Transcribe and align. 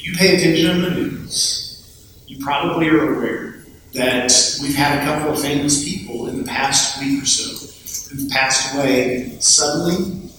If 0.00 0.06
you 0.06 0.16
pay 0.16 0.34
attention 0.34 0.80
to 0.80 0.88
the 0.88 0.96
news, 0.96 2.24
you 2.26 2.42
probably 2.42 2.88
are 2.88 3.16
aware 3.16 3.66
that 3.92 4.32
we've 4.62 4.74
had 4.74 4.98
a 4.98 5.04
couple 5.04 5.30
of 5.30 5.42
famous 5.42 5.84
people 5.84 6.28
in 6.28 6.38
the 6.38 6.48
past 6.48 6.98
week 7.02 7.22
or 7.22 7.26
so 7.26 7.66
who've 8.08 8.30
passed 8.30 8.74
away 8.74 9.36
suddenly 9.40 10.30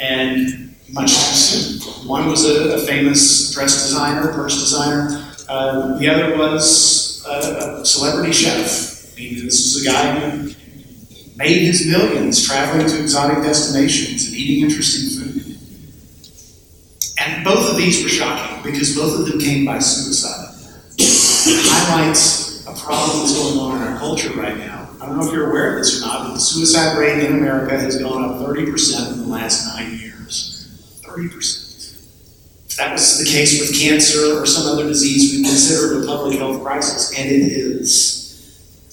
and 0.00 0.74
much 0.94 1.12
too 1.12 1.34
soon. 1.34 2.08
One 2.08 2.30
was 2.30 2.46
a, 2.46 2.76
a 2.76 2.78
famous 2.86 3.52
dress 3.52 3.82
designer, 3.82 4.32
purse 4.32 4.58
designer. 4.58 5.22
Uh, 5.46 5.98
the 5.98 6.08
other 6.08 6.38
was 6.38 7.22
a, 7.28 7.80
a 7.82 7.84
celebrity 7.84 8.32
chef. 8.32 9.12
I 9.12 9.20
mean, 9.20 9.44
this 9.44 9.76
is 9.76 9.86
a 9.86 9.90
guy 9.90 10.20
who 10.20 10.54
made 11.36 11.58
his 11.58 11.86
millions 11.86 12.46
traveling 12.46 12.86
to 12.86 13.02
exotic 13.02 13.44
destinations 13.44 14.28
and 14.28 14.34
eating 14.34 14.64
interesting 14.64 15.10
food. 15.10 15.21
And 17.24 17.44
both 17.44 17.70
of 17.70 17.76
these 17.76 18.02
were 18.02 18.08
shocking 18.08 18.62
because 18.62 18.96
both 18.96 19.20
of 19.20 19.26
them 19.28 19.38
came 19.38 19.64
by 19.64 19.78
suicide. 19.78 20.54
It 20.98 21.60
highlights 21.68 22.66
a 22.66 22.74
problem 22.74 23.20
that's 23.20 23.36
going 23.38 23.58
on 23.58 23.76
in 23.76 23.88
our 23.88 23.98
culture 23.98 24.32
right 24.32 24.56
now. 24.58 24.88
I 25.00 25.06
don't 25.06 25.18
know 25.18 25.26
if 25.26 25.32
you're 25.32 25.50
aware 25.50 25.72
of 25.72 25.78
this 25.78 25.98
or 25.98 26.06
not, 26.06 26.28
but 26.28 26.34
the 26.34 26.40
suicide 26.40 26.98
rate 26.98 27.24
in 27.24 27.32
America 27.32 27.78
has 27.78 28.00
gone 28.00 28.24
up 28.24 28.40
30% 28.40 29.12
in 29.12 29.18
the 29.20 29.26
last 29.26 29.66
nine 29.74 29.98
years. 29.98 31.00
30%. 31.02 31.62
If 32.66 32.76
that 32.76 32.92
was 32.92 33.18
the 33.18 33.30
case 33.30 33.60
with 33.60 33.78
cancer 33.78 34.40
or 34.40 34.46
some 34.46 34.72
other 34.72 34.86
disease, 34.88 35.36
we 35.36 35.44
consider 35.44 35.98
it 35.98 36.04
a 36.04 36.06
public 36.06 36.38
health 36.38 36.62
crisis, 36.62 37.16
and 37.18 37.30
it 37.30 37.42
is. 37.52 38.22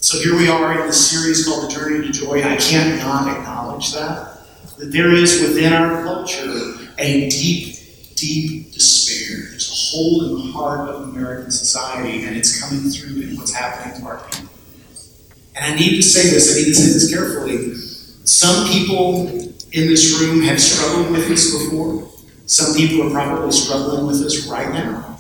So 0.02 0.20
here 0.20 0.36
we 0.36 0.50
are 0.50 0.80
in 0.82 0.88
this 0.88 1.10
series 1.10 1.48
called 1.48 1.70
The 1.70 1.76
Journey 1.76 2.06
to 2.08 2.12
Joy. 2.12 2.44
I 2.44 2.58
can't 2.58 3.00
not 3.00 3.28
acknowledge 3.28 3.94
that. 3.94 4.40
That 4.78 4.92
there 4.92 5.14
is 5.14 5.42
within 5.42 5.74
our 5.74 6.04
culture 6.04 6.74
a 6.98 7.30
deep, 7.30 7.76
deep 8.20 8.74
despair. 8.74 9.50
There's 9.50 9.70
a 9.70 9.98
hole 9.98 10.24
in 10.26 10.48
the 10.48 10.52
heart 10.52 10.90
of 10.90 11.10
American 11.10 11.52
society, 11.52 12.26
and 12.26 12.36
it's 12.36 12.62
coming 12.62 12.90
through 12.90 13.22
in 13.22 13.38
what's 13.38 13.54
happening 13.54 14.02
to 14.02 14.08
our 14.08 14.18
people. 14.30 14.50
And 15.56 15.74
I 15.74 15.78
need 15.78 15.96
to 15.96 16.04
say 16.04 16.30
this, 16.30 16.56
I 16.56 16.60
need 16.60 16.66
to 16.66 16.76
say 16.76 16.94
this 16.94 17.14
carefully. 17.14 17.74
Some 18.26 18.68
people 18.70 19.28
in 19.72 19.88
this 19.88 20.20
room 20.20 20.42
have 20.44 20.62
struggled 20.62 21.12
with 21.12 21.28
this 21.28 21.52
before. 21.52 22.08
Some 22.46 22.76
people 22.76 23.08
are 23.08 23.12
probably 23.12 23.52
struggling 23.52 24.08
with 24.08 24.22
this 24.22 24.48
right 24.48 24.72
now. 24.74 25.18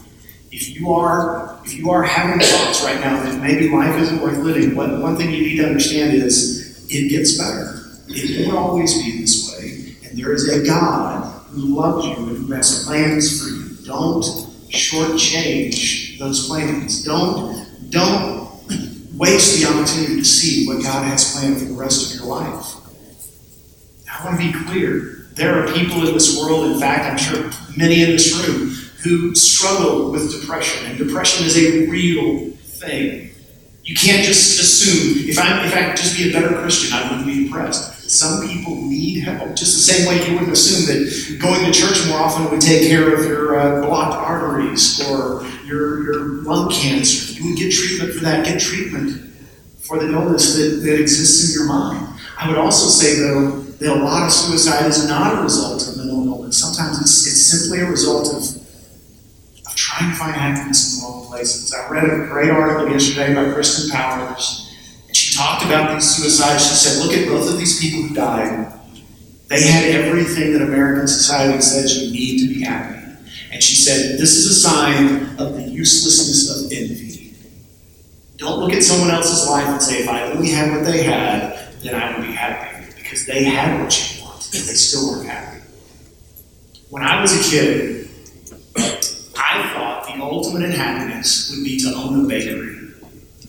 If 0.51 0.75
you 0.75 0.91
are, 0.91 1.59
if 1.63 1.75
you 1.75 1.91
are 1.91 2.03
having 2.03 2.39
thoughts 2.39 2.83
right 2.83 2.99
now 2.99 3.21
that 3.23 3.41
maybe 3.41 3.69
life 3.69 3.95
isn't 4.01 4.21
worth 4.21 4.39
living, 4.39 4.75
one, 4.75 5.01
one 5.01 5.15
thing 5.15 5.31
you 5.31 5.41
need 5.41 5.57
to 5.57 5.67
understand 5.67 6.13
is 6.13 6.87
it 6.89 7.09
gets 7.09 7.37
better. 7.37 7.75
It 8.07 8.47
won't 8.47 8.57
always 8.57 8.93
be 9.03 9.21
this 9.21 9.55
way. 9.55 9.95
And 10.07 10.17
there 10.17 10.33
is 10.33 10.49
a 10.49 10.65
God 10.65 11.18
who 11.59 11.75
loves 11.75 12.05
you 12.05 12.13
and 12.13 12.37
who 12.37 12.53
has 12.53 12.85
plans 12.85 13.41
for 13.41 13.49
you. 13.49 13.85
Don't 13.85 14.23
shortchange 14.69 16.17
those 16.19 16.47
plans. 16.47 17.03
Don't, 17.03 17.67
don't 17.89 18.49
waste 19.17 19.59
the 19.59 19.67
opportunity 19.67 20.15
to 20.15 20.25
see 20.25 20.67
what 20.67 20.81
God 20.81 21.05
has 21.05 21.33
planned 21.33 21.57
for 21.59 21.65
the 21.65 21.73
rest 21.73 22.13
of 22.13 22.19
your 22.19 22.29
life. 22.29 22.75
I 24.11 24.25
want 24.25 24.39
to 24.39 24.51
be 24.51 24.65
clear. 24.67 25.27
There 25.33 25.61
are 25.61 25.71
people 25.73 26.07
in 26.07 26.13
this 26.13 26.37
world, 26.39 26.71
in 26.71 26.79
fact, 26.79 27.05
I'm 27.05 27.17
sure 27.17 27.51
many 27.77 28.03
in 28.03 28.09
this 28.09 28.33
room, 28.35 28.69
who 29.03 29.33
struggle 29.33 30.11
with 30.11 30.39
depression, 30.39 30.85
and 30.85 30.97
depression 30.97 31.45
is 31.45 31.57
a 31.57 31.89
real 31.89 32.49
thing. 32.51 33.31
You 33.83 33.95
can't 33.95 34.25
just 34.25 34.59
assume, 34.59 35.29
if 35.29 35.39
I, 35.39 35.65
if 35.65 35.73
I 35.73 35.87
could 35.87 35.97
just 35.97 36.17
be 36.17 36.29
a 36.29 36.33
better 36.33 36.53
Christian, 36.61 36.93
I 36.93 37.09
wouldn't 37.09 37.25
be 37.25 37.45
depressed. 37.45 37.98
Some 38.09 38.47
people 38.47 38.75
need 38.75 39.19
help, 39.19 39.55
just 39.55 39.75
the 39.75 39.93
same 39.93 40.07
way 40.07 40.25
you 40.25 40.33
wouldn't 40.33 40.51
assume 40.51 40.87
that 40.87 41.39
going 41.39 41.63
to 41.63 41.71
church 41.71 42.07
more 42.07 42.17
often 42.17 42.49
would 42.49 42.59
take 42.59 42.89
care 42.89 43.13
of 43.13 43.23
your 43.25 43.59
uh, 43.59 43.85
blocked 43.85 44.15
arteries 44.15 44.99
or 45.07 45.45
your, 45.63 46.03
your 46.03 46.25
lung 46.41 46.71
cancer. 46.71 47.33
You 47.33 47.51
would 47.51 47.59
get 47.59 47.71
treatment 47.71 48.13
for 48.13 48.21
that. 48.21 48.45
Get 48.45 48.59
treatment 48.59 49.31
for 49.77 49.99
the 49.99 50.11
illness 50.11 50.55
that, 50.55 50.81
that 50.83 50.99
exists 50.99 51.49
in 51.49 51.53
your 51.53 51.67
mind. 51.67 52.19
I 52.39 52.49
would 52.49 52.57
also 52.57 52.87
say, 52.87 53.19
though, 53.19 53.61
that 53.61 53.95
a 53.95 54.01
lot 54.03 54.25
of 54.25 54.31
suicide 54.31 54.87
is 54.87 55.07
not 55.07 55.37
a 55.37 55.43
result 55.43 55.87
of 55.87 55.97
mental 55.97 56.25
illness. 56.25 56.57
Sometimes 56.57 56.99
it's, 56.99 57.27
it's 57.27 57.45
simply 57.45 57.81
a 57.81 57.85
result 57.85 58.33
of 58.33 58.41
trying 59.75 60.09
to 60.11 60.17
find 60.17 60.35
happiness 60.35 60.95
in 60.95 60.99
the 60.99 61.07
wrong 61.07 61.27
places. 61.27 61.73
I 61.73 61.87
read 61.89 62.05
a 62.05 62.25
great 62.27 62.49
article 62.49 62.91
yesterday 62.91 63.33
by 63.35 63.45
Kirsten 63.53 63.91
Powers, 63.91 64.68
talked 65.39 65.65
about 65.65 65.93
these 65.93 66.15
suicides. 66.15 66.67
She 66.67 66.75
said, 66.75 67.03
Look 67.03 67.15
at 67.15 67.27
both 67.27 67.49
of 67.49 67.57
these 67.57 67.79
people 67.79 68.03
who 68.03 68.13
died. 68.13 68.73
They 69.47 69.61
had 69.61 69.85
everything 69.85 70.53
that 70.53 70.61
American 70.61 71.07
society 71.07 71.61
says 71.61 71.97
you 71.97 72.11
need 72.11 72.47
to 72.47 72.53
be 72.53 72.61
happy. 72.61 72.99
And 73.51 73.63
she 73.63 73.75
said, 73.75 74.19
This 74.19 74.35
is 74.35 74.45
a 74.47 74.69
sign 74.69 75.39
of 75.39 75.55
the 75.55 75.63
uselessness 75.63 76.65
of 76.65 76.71
envy. 76.71 77.33
Don't 78.37 78.59
look 78.59 78.73
at 78.73 78.83
someone 78.83 79.11
else's 79.11 79.47
life 79.49 79.67
and 79.67 79.81
say, 79.81 80.03
If 80.03 80.09
I 80.09 80.23
only 80.31 80.49
had 80.49 80.71
what 80.71 80.85
they 80.85 81.03
had, 81.03 81.73
then 81.81 81.95
I 81.95 82.17
would 82.17 82.27
be 82.27 82.33
happy. 82.33 82.93
Because 82.95 83.25
they 83.25 83.45
had 83.45 83.81
what 83.81 83.93
you 83.97 84.23
want, 84.23 84.45
and 84.53 84.63
they 84.63 84.73
still 84.73 85.09
weren't 85.09 85.29
happy. 85.29 85.61
When 86.89 87.03
I 87.03 87.21
was 87.21 87.33
a 87.33 87.49
kid, 87.49 88.09
I 89.37 89.71
thought 89.73 90.05
the 90.07 90.21
ultimate 90.21 90.63
in 90.63 90.71
happiness 90.71 91.49
would 91.51 91.63
be 91.63 91.79
to 91.79 91.93
own 91.95 92.25
a 92.25 92.27
bakery. 92.27 92.79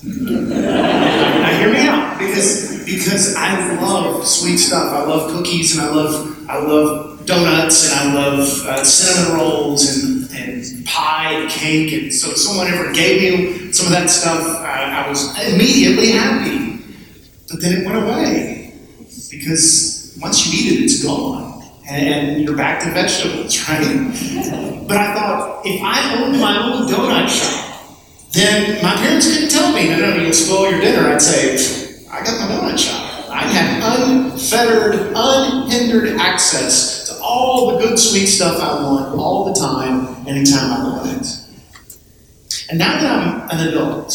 now 0.02 1.58
hear 1.58 1.70
me 1.70 1.86
out, 1.86 2.18
because 2.40 2.84
because 2.84 3.36
I 3.36 3.74
love 3.80 4.26
sweet 4.26 4.56
stuff. 4.56 4.92
I 4.92 5.04
love 5.04 5.30
cookies 5.32 5.76
and 5.76 5.86
I 5.86 5.94
love 5.94 6.48
I 6.48 6.58
love 6.58 7.26
donuts 7.26 7.90
and 7.90 8.00
I 8.00 8.14
love 8.14 8.66
uh, 8.66 8.84
cinnamon 8.84 9.38
rolls 9.38 10.04
and, 10.04 10.30
and 10.32 10.86
pie 10.86 11.32
and 11.32 11.50
cake. 11.50 11.92
And 11.92 12.12
so 12.12 12.30
if 12.30 12.38
someone 12.38 12.66
ever 12.68 12.92
gave 12.92 13.20
me 13.22 13.72
some 13.72 13.86
of 13.86 13.92
that 13.92 14.10
stuff, 14.10 14.40
I, 14.60 15.04
I 15.04 15.08
was 15.08 15.38
immediately 15.52 16.12
happy. 16.12 16.82
But 17.50 17.60
then 17.60 17.82
it 17.82 17.86
went 17.86 18.02
away 18.02 18.74
because 19.30 20.16
once 20.20 20.46
you 20.46 20.58
eat 20.58 20.80
it, 20.80 20.84
it's 20.84 21.04
gone 21.04 21.62
and 21.88 22.40
you're 22.42 22.56
back 22.56 22.82
to 22.84 22.90
vegetables, 22.90 23.56
right? 23.68 24.86
But 24.88 24.96
I 24.96 25.14
thought, 25.14 25.62
if 25.64 25.80
I 25.82 26.22
owned 26.22 26.40
my 26.40 26.58
own 26.62 26.88
donut 26.88 27.28
shop, 27.28 27.66
then 28.32 28.82
my 28.82 28.94
parents 28.94 29.32
couldn't 29.32 29.50
tell 29.50 29.72
me, 29.72 29.88
no, 29.88 29.98
no, 29.98 30.22
you'll 30.22 30.32
spoil 30.32 30.70
your 30.70 30.80
dinner. 30.80 31.08
I'd 31.08 31.20
say, 31.20 31.56
I 32.20 32.24
got 32.24 32.38
my 32.38 32.54
donut 32.54 32.78
shop. 32.78 33.30
I 33.30 33.44
had 33.44 33.80
unfettered, 33.82 35.12
unhindered 35.14 36.18
access 36.18 37.08
to 37.08 37.18
all 37.22 37.72
the 37.72 37.78
good, 37.78 37.98
sweet 37.98 38.26
stuff 38.26 38.60
I 38.60 38.82
want 38.82 39.18
all 39.18 39.50
the 39.50 39.58
time, 39.58 40.26
anytime 40.26 40.70
I 40.70 40.84
want 40.84 41.20
it. 41.20 41.26
And 42.68 42.78
now 42.78 43.00
that 43.00 43.10
I'm 43.10 43.48
an 43.50 43.68
adult, 43.68 44.12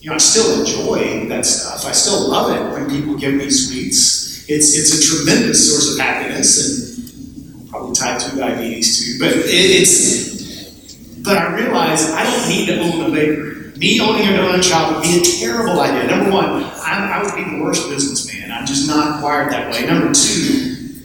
you 0.00 0.10
know, 0.10 0.14
I 0.14 0.18
still 0.18 0.60
enjoy 0.60 1.28
that 1.28 1.44
stuff. 1.44 1.84
I 1.86 1.92
still 1.92 2.30
love 2.30 2.54
it 2.54 2.72
when 2.72 2.88
people 2.88 3.16
give 3.16 3.34
me 3.34 3.50
sweets. 3.50 4.48
It's, 4.48 4.76
it's 4.76 4.92
a 4.92 5.16
tremendous 5.16 5.70
source 5.70 5.92
of 5.92 5.98
happiness 5.98 7.58
and 7.58 7.68
probably 7.68 7.96
tied 7.96 8.20
to 8.20 8.36
diabetes 8.36 9.04
too. 9.04 9.18
But 9.18 9.32
it, 9.32 9.48
it's, 9.48 10.94
but 11.24 11.36
I 11.36 11.56
realize 11.56 12.10
I 12.10 12.22
don't 12.22 12.48
need 12.48 12.66
to 12.66 12.78
own 12.78 13.10
a 13.10 13.12
bakery. 13.12 13.53
Me 13.84 14.00
owning 14.00 14.26
a 14.28 14.30
donut 14.30 14.64
shop 14.64 14.94
would 14.94 15.02
be 15.02 15.18
a 15.18 15.22
terrible 15.22 15.78
idea. 15.78 16.06
Number 16.06 16.30
one, 16.30 16.64
I, 16.64 17.18
I 17.18 17.22
would 17.22 17.34
be 17.34 17.44
the 17.54 17.62
worst 17.62 17.86
businessman. 17.90 18.50
I'm 18.50 18.64
just 18.64 18.88
not 18.88 19.22
wired 19.22 19.52
that 19.52 19.70
way. 19.70 19.84
Number 19.84 20.06
two, 20.14 21.02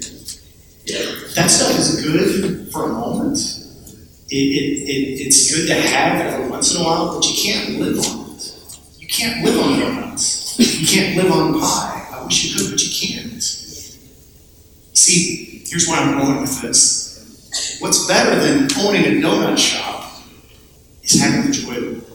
that 1.35 1.49
stuff 1.49 1.77
is 1.77 2.01
good 2.01 2.71
for 2.71 2.85
a 2.85 2.87
moment. 2.87 3.37
It, 4.29 4.33
it, 4.33 4.87
it, 4.87 5.27
it's 5.27 5.53
good 5.53 5.67
to 5.67 5.73
have 5.73 6.25
every 6.25 6.49
once 6.49 6.73
in 6.73 6.79
a 6.79 6.85
while, 6.85 7.15
but 7.15 7.29
you 7.29 7.35
can't 7.51 7.81
live 7.81 7.99
on 7.99 8.35
it. 8.37 8.55
You 8.97 9.07
can't 9.09 9.43
live 9.43 9.59
on 9.59 9.77
donuts. 9.77 10.57
You 10.57 10.87
can't 10.87 11.17
live 11.17 11.33
on 11.33 11.59
pie. 11.59 12.07
I 12.13 12.23
wish 12.23 12.45
you 12.45 12.57
could, 12.57 12.71
but 12.71 12.81
you 12.81 13.09
can't. 13.09 13.43
See, 14.93 15.63
here's 15.67 15.85
where 15.85 15.99
I'm 15.99 16.17
going 16.17 16.39
with 16.39 16.61
this. 16.61 17.77
What's 17.81 18.07
better 18.07 18.39
than 18.39 18.69
owning 18.79 19.03
a 19.03 19.21
donut 19.21 19.57
shop 19.57 20.13
is 21.03 21.19
having 21.19 21.45
the 21.45 21.51
joy 21.51 21.75
of. 21.75 22.08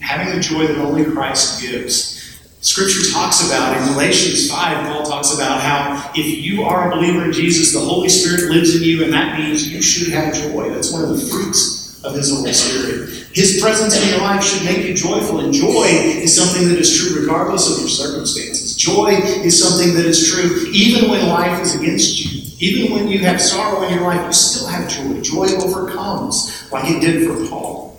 Having 0.00 0.36
the 0.36 0.40
joy 0.40 0.66
that 0.66 0.78
only 0.78 1.04
Christ 1.04 1.60
gives. 1.60 2.18
Scripture 2.60 3.12
talks 3.12 3.46
about, 3.46 3.76
in 3.76 3.92
Galatians 3.92 4.50
5, 4.50 4.86
Paul 4.88 5.04
talks 5.04 5.34
about 5.34 5.60
how 5.60 6.10
if 6.16 6.26
you 6.26 6.64
are 6.64 6.90
a 6.90 6.96
believer 6.96 7.24
in 7.24 7.32
Jesus, 7.32 7.72
the 7.72 7.78
Holy 7.78 8.08
Spirit 8.08 8.50
lives 8.52 8.74
in 8.74 8.82
you, 8.82 9.04
and 9.04 9.12
that 9.12 9.38
means 9.38 9.72
you 9.72 9.80
should 9.80 10.12
have 10.12 10.34
joy. 10.34 10.68
That's 10.70 10.92
one 10.92 11.04
of 11.04 11.10
the 11.10 11.26
fruits 11.26 12.02
of 12.04 12.14
His 12.14 12.30
Holy 12.30 12.52
Spirit. 12.52 13.28
His 13.32 13.60
presence 13.60 14.00
in 14.02 14.08
your 14.08 14.18
life 14.18 14.42
should 14.42 14.64
make 14.64 14.84
you 14.84 14.94
joyful, 14.94 15.40
and 15.40 15.52
joy 15.52 15.84
is 15.86 16.34
something 16.34 16.68
that 16.68 16.78
is 16.78 16.96
true 16.96 17.20
regardless 17.20 17.70
of 17.72 17.78
your 17.78 17.88
circumstances. 17.88 18.76
Joy 18.76 19.10
is 19.44 19.62
something 19.62 19.94
that 19.94 20.06
is 20.06 20.28
true 20.28 20.66
even 20.72 21.10
when 21.10 21.28
life 21.28 21.62
is 21.62 21.76
against 21.76 22.18
you. 22.18 22.42
Even 22.60 22.92
when 22.92 23.06
you 23.06 23.20
have 23.20 23.40
sorrow 23.40 23.86
in 23.86 23.94
your 23.94 24.02
life, 24.02 24.24
you 24.26 24.32
still 24.32 24.66
have 24.66 24.88
joy. 24.88 25.20
Joy 25.20 25.46
overcomes, 25.62 26.66
like 26.72 26.90
it 26.90 27.00
did 27.00 27.28
for 27.28 27.48
Paul. 27.48 27.97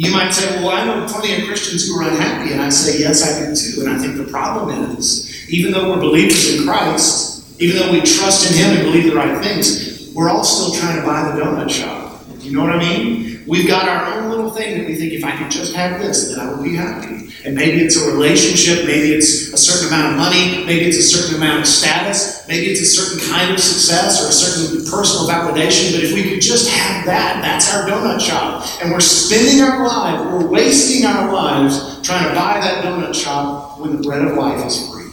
You 0.00 0.10
might 0.10 0.30
say, 0.30 0.64
Well, 0.64 0.70
I 0.70 0.86
know 0.86 1.06
plenty 1.06 1.38
of 1.38 1.46
Christians 1.46 1.86
who 1.86 2.00
are 2.00 2.08
unhappy, 2.08 2.52
and 2.52 2.62
I 2.62 2.70
say, 2.70 2.98
Yes, 3.00 3.20
I 3.22 3.44
do 3.44 3.54
too. 3.54 3.82
And 3.82 3.90
I 3.90 3.98
think 3.98 4.16
the 4.16 4.32
problem 4.32 4.96
is, 4.96 5.46
even 5.50 5.72
though 5.72 5.90
we're 5.90 6.00
believers 6.00 6.56
in 6.58 6.64
Christ, 6.64 7.44
even 7.60 7.76
though 7.76 7.92
we 7.92 8.00
trust 8.00 8.50
in 8.50 8.56
Him 8.56 8.78
and 8.78 8.82
believe 8.86 9.04
the 9.04 9.14
right 9.14 9.44
things, 9.44 10.10
we're 10.14 10.30
all 10.30 10.42
still 10.42 10.72
trying 10.80 10.98
to 10.98 11.06
buy 11.06 11.30
the 11.30 11.42
donut 11.42 11.68
shop. 11.68 12.18
Do 12.38 12.48
you 12.48 12.56
know 12.56 12.62
what 12.62 12.70
I 12.72 12.78
mean? 12.78 13.29
We've 13.50 13.66
got 13.66 13.88
our 13.88 14.14
own 14.14 14.30
little 14.30 14.48
thing 14.48 14.78
that 14.78 14.86
we 14.86 14.94
think 14.94 15.12
if 15.12 15.24
I 15.24 15.36
could 15.36 15.50
just 15.50 15.74
have 15.74 15.98
this, 15.98 16.28
then 16.28 16.38
I 16.38 16.52
will 16.52 16.62
be 16.62 16.76
happy. 16.76 17.34
And 17.44 17.56
maybe 17.56 17.82
it's 17.82 17.96
a 17.96 18.06
relationship, 18.06 18.86
maybe 18.86 19.12
it's 19.12 19.52
a 19.52 19.56
certain 19.58 19.88
amount 19.88 20.12
of 20.12 20.18
money, 20.18 20.64
maybe 20.64 20.86
it's 20.86 20.98
a 20.98 21.02
certain 21.02 21.34
amount 21.34 21.62
of 21.62 21.66
status, 21.66 22.46
maybe 22.46 22.66
it's 22.66 22.80
a 22.80 22.86
certain 22.86 23.18
kind 23.28 23.50
of 23.50 23.58
success 23.58 24.22
or 24.22 24.28
a 24.28 24.32
certain 24.32 24.86
personal 24.86 25.26
validation. 25.26 25.90
But 25.90 26.04
if 26.04 26.14
we 26.14 26.30
could 26.30 26.40
just 26.40 26.70
have 26.70 27.04
that, 27.06 27.42
that's 27.42 27.74
our 27.74 27.88
donut 27.88 28.20
shop. 28.20 28.64
And 28.80 28.92
we're 28.92 29.00
spending 29.00 29.60
our 29.62 29.84
lives, 29.84 30.22
we're 30.30 30.46
wasting 30.48 31.04
our 31.06 31.32
lives 31.32 32.00
trying 32.06 32.28
to 32.28 32.34
buy 32.36 32.60
that 32.60 32.84
donut 32.84 33.16
shop 33.16 33.80
when 33.80 33.96
the 33.96 34.02
bread 34.04 34.28
of 34.28 34.36
life 34.36 34.64
is 34.64 34.88
free. 34.92 35.10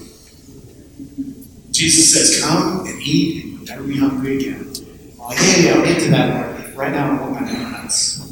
Jesus 1.71 2.13
says, 2.13 2.39
Come 2.43 2.85
and 2.85 3.01
eat, 3.01 3.45
and 3.45 3.53
you'll 3.53 3.65
never 3.65 3.87
be 3.87 3.97
hungry 3.97 4.37
again. 4.37 4.73
Yeah, 5.31 5.57
yeah, 5.57 5.73
I'll 5.73 5.83
get 5.83 5.99
to 6.03 6.11
that 6.11 6.75
Right 6.77 6.91
now, 6.91 7.17
I 7.17 7.21
want 7.21 7.41
my 7.41 7.51
donuts. 7.51 8.26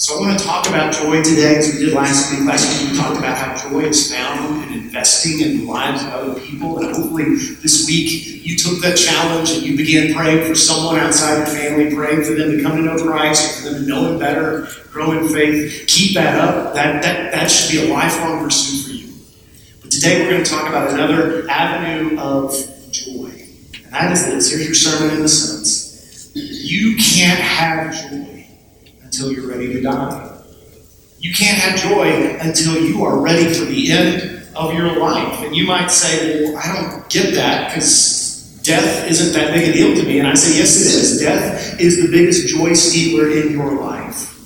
So 0.00 0.16
I 0.16 0.20
want 0.20 0.38
to 0.38 0.44
talk 0.44 0.68
about 0.68 0.94
joy 0.94 1.24
today, 1.24 1.56
as 1.56 1.74
we 1.74 1.86
did 1.86 1.92
last 1.92 2.30
week. 2.30 2.46
Last 2.46 2.80
week 2.80 2.92
we 2.92 2.96
talked 2.96 3.18
about 3.18 3.36
how 3.36 3.68
joy 3.68 3.80
is 3.80 4.14
found 4.14 4.62
in 4.62 4.74
investing 4.74 5.40
in 5.40 5.58
the 5.58 5.64
lives 5.64 6.04
of 6.04 6.10
other 6.10 6.40
people. 6.40 6.78
And 6.78 6.94
hopefully 6.94 7.34
this 7.34 7.84
week 7.84 8.46
you 8.46 8.56
took 8.56 8.80
that 8.82 8.96
challenge 8.96 9.50
and 9.50 9.62
you 9.62 9.76
began 9.76 10.14
praying 10.14 10.46
for 10.46 10.54
someone 10.54 11.00
outside 11.00 11.38
your 11.38 11.46
family, 11.46 11.92
praying 11.92 12.22
for 12.22 12.34
them 12.34 12.56
to 12.56 12.62
come 12.62 12.76
to 12.76 12.82
know 12.82 12.96
Christ, 12.96 13.58
for 13.58 13.70
them 13.70 13.82
to 13.82 13.88
know 13.88 14.12
Him 14.12 14.20
better, 14.20 14.68
grow 14.92 15.18
in 15.18 15.28
faith. 15.30 15.88
Keep 15.88 16.14
that 16.14 16.38
up. 16.38 16.74
That, 16.74 17.02
that, 17.02 17.32
that 17.32 17.50
should 17.50 17.72
be 17.72 17.90
a 17.90 17.92
lifelong 17.92 18.44
pursuit 18.44 18.86
for 18.86 18.96
you. 18.96 19.12
But 19.82 19.90
today 19.90 20.22
we're 20.22 20.30
going 20.30 20.44
to 20.44 20.48
talk 20.48 20.68
about 20.68 20.92
another 20.92 21.50
avenue 21.50 22.16
of 22.20 22.52
joy. 22.92 23.32
And 23.82 23.92
that 23.92 24.12
is 24.12 24.26
this. 24.26 24.52
Here's 24.52 24.64
your 24.64 24.74
sermon 24.76 25.16
in 25.16 25.22
the 25.22 25.28
sentence. 25.28 26.30
You 26.36 26.94
can't 26.98 27.40
have 27.40 27.92
joy 27.92 28.27
until 29.08 29.32
you're 29.32 29.48
ready 29.48 29.72
to 29.72 29.80
die. 29.80 30.38
You 31.18 31.32
can't 31.32 31.56
have 31.56 31.80
joy 31.80 32.36
until 32.42 32.78
you 32.84 33.02
are 33.04 33.18
ready 33.18 33.54
for 33.54 33.64
the 33.64 33.90
end 33.90 34.46
of 34.54 34.74
your 34.74 34.98
life. 34.98 35.42
And 35.42 35.56
you 35.56 35.66
might 35.66 35.90
say, 35.90 36.44
well, 36.44 36.58
I 36.58 36.74
don't 36.74 37.08
get 37.08 37.34
that 37.34 37.70
because 37.70 38.60
death 38.62 39.10
isn't 39.10 39.32
that 39.32 39.54
big 39.54 39.70
a 39.70 39.72
deal 39.72 39.96
to 39.96 40.06
me. 40.06 40.18
And 40.18 40.28
I 40.28 40.34
say, 40.34 40.58
yes, 40.58 40.76
it 40.76 41.00
is. 41.00 41.20
Death 41.20 41.80
is 41.80 42.02
the 42.02 42.10
biggest 42.10 42.48
joy 42.48 42.74
stealer 42.74 43.30
in 43.30 43.52
your 43.52 43.80
life. 43.80 44.36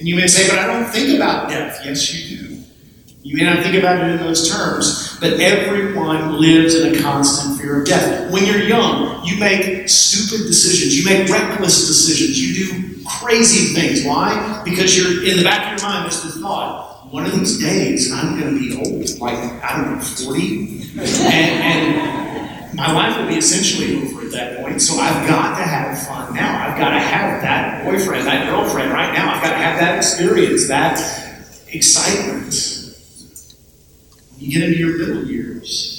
And 0.00 0.08
you 0.08 0.16
may 0.16 0.26
say, 0.26 0.48
but 0.48 0.58
I 0.58 0.66
don't 0.66 0.90
think 0.90 1.14
about 1.14 1.48
death. 1.48 1.80
Yes, 1.84 2.12
you 2.12 2.36
do. 2.36 2.62
You 3.22 3.36
may 3.36 3.44
not 3.44 3.62
think 3.62 3.76
about 3.76 4.02
it 4.02 4.10
in 4.10 4.16
those 4.16 4.50
terms, 4.50 5.20
but 5.20 5.34
everyone 5.34 6.40
lives 6.40 6.74
in 6.74 6.96
a 6.96 7.00
constant 7.00 7.60
fear 7.60 7.80
of 7.80 7.86
death. 7.86 8.32
When 8.32 8.44
you're 8.44 8.62
young, 8.62 9.24
you 9.24 9.38
make 9.38 9.88
stupid 9.88 10.46
decisions, 10.46 10.98
you 10.98 11.04
make 11.04 11.28
reckless 11.28 11.86
decisions, 11.86 12.40
you 12.40 12.66
do 12.66 12.89
crazy 13.06 13.74
things. 13.74 14.04
Why? 14.04 14.62
Because 14.64 14.96
you're 14.96 15.24
in 15.24 15.36
the 15.36 15.44
back 15.44 15.72
of 15.72 15.80
your 15.80 15.88
mind, 15.88 16.04
there's 16.04 16.22
the 16.22 16.40
thought, 16.40 16.90
one 17.10 17.26
of 17.26 17.32
these 17.32 17.58
days 17.58 18.12
I'm 18.12 18.38
going 18.38 18.54
to 18.54 18.58
be 18.58 18.76
old, 18.76 19.18
like, 19.18 19.38
I 19.64 19.76
don't 19.76 19.96
know, 19.96 20.00
40, 20.00 20.92
and, 20.98 21.02
and 21.02 22.76
my 22.76 22.92
life 22.92 23.18
will 23.18 23.26
be 23.26 23.36
essentially 23.36 23.96
over 24.02 24.22
at 24.22 24.32
that 24.32 24.60
point, 24.60 24.80
so 24.80 24.94
I've 24.94 25.26
got 25.26 25.58
to 25.58 25.64
have 25.64 26.06
fun 26.06 26.34
now. 26.34 26.68
I've 26.68 26.78
got 26.78 26.90
to 26.90 27.00
have 27.00 27.42
that 27.42 27.84
boyfriend, 27.84 28.26
that 28.26 28.48
girlfriend 28.48 28.92
right 28.92 29.12
now. 29.12 29.34
I've 29.34 29.42
got 29.42 29.50
to 29.50 29.56
have 29.56 29.80
that 29.80 29.96
experience, 29.96 30.68
that 30.68 30.98
excitement 31.68 32.54
When 34.32 34.40
you 34.40 34.52
get 34.52 34.68
into 34.68 34.78
your 34.78 34.98
middle 34.98 35.24
years, 35.24 35.89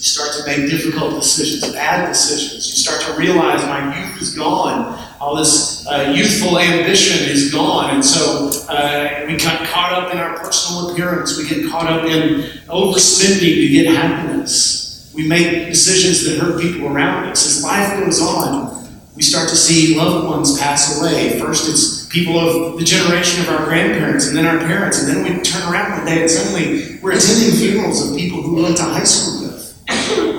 you 0.00 0.04
start 0.04 0.32
to 0.32 0.46
make 0.46 0.70
difficult 0.70 1.20
decisions, 1.20 1.74
bad 1.74 2.08
decisions. 2.08 2.66
You 2.70 2.76
start 2.76 3.02
to 3.02 3.20
realize 3.20 3.60
my 3.64 4.00
youth 4.00 4.22
is 4.22 4.34
gone. 4.34 4.98
All 5.20 5.36
this 5.36 5.86
uh, 5.86 6.14
youthful 6.16 6.58
ambition 6.58 7.28
is 7.28 7.52
gone. 7.52 7.96
And 7.96 8.02
so 8.02 8.48
uh, 8.70 9.26
we 9.26 9.36
get 9.36 9.68
caught 9.68 9.92
up 9.92 10.10
in 10.10 10.16
our 10.16 10.38
personal 10.38 10.90
appearance. 10.90 11.36
We 11.36 11.46
get 11.46 11.70
caught 11.70 11.86
up 11.86 12.06
in 12.06 12.44
overspending 12.68 13.40
to 13.40 13.68
get 13.68 13.94
happiness. 13.94 15.12
We 15.14 15.28
make 15.28 15.68
decisions 15.68 16.24
that 16.24 16.38
hurt 16.38 16.62
people 16.62 16.86
around 16.86 17.28
us. 17.28 17.44
As 17.44 17.62
life 17.62 18.02
goes 18.02 18.22
on, 18.22 18.88
we 19.14 19.20
start 19.20 19.50
to 19.50 19.56
see 19.56 19.98
loved 19.98 20.26
ones 20.26 20.58
pass 20.58 20.98
away. 20.98 21.38
First, 21.38 21.68
it's 21.68 22.06
people 22.06 22.38
of 22.38 22.78
the 22.78 22.86
generation 22.86 23.42
of 23.42 23.50
our 23.50 23.66
grandparents, 23.66 24.28
and 24.28 24.34
then 24.34 24.46
our 24.46 24.60
parents, 24.60 25.02
and 25.02 25.14
then 25.14 25.22
we 25.24 25.42
turn 25.42 25.70
around 25.70 25.98
one 25.98 26.06
day 26.06 26.22
and 26.22 26.30
suddenly 26.30 26.98
we're 27.02 27.12
attending 27.12 27.54
funerals 27.54 28.08
of 28.08 28.16
people 28.16 28.40
who 28.40 28.62
went 28.62 28.78
to 28.78 28.82
high 28.82 29.04
school. 29.04 29.39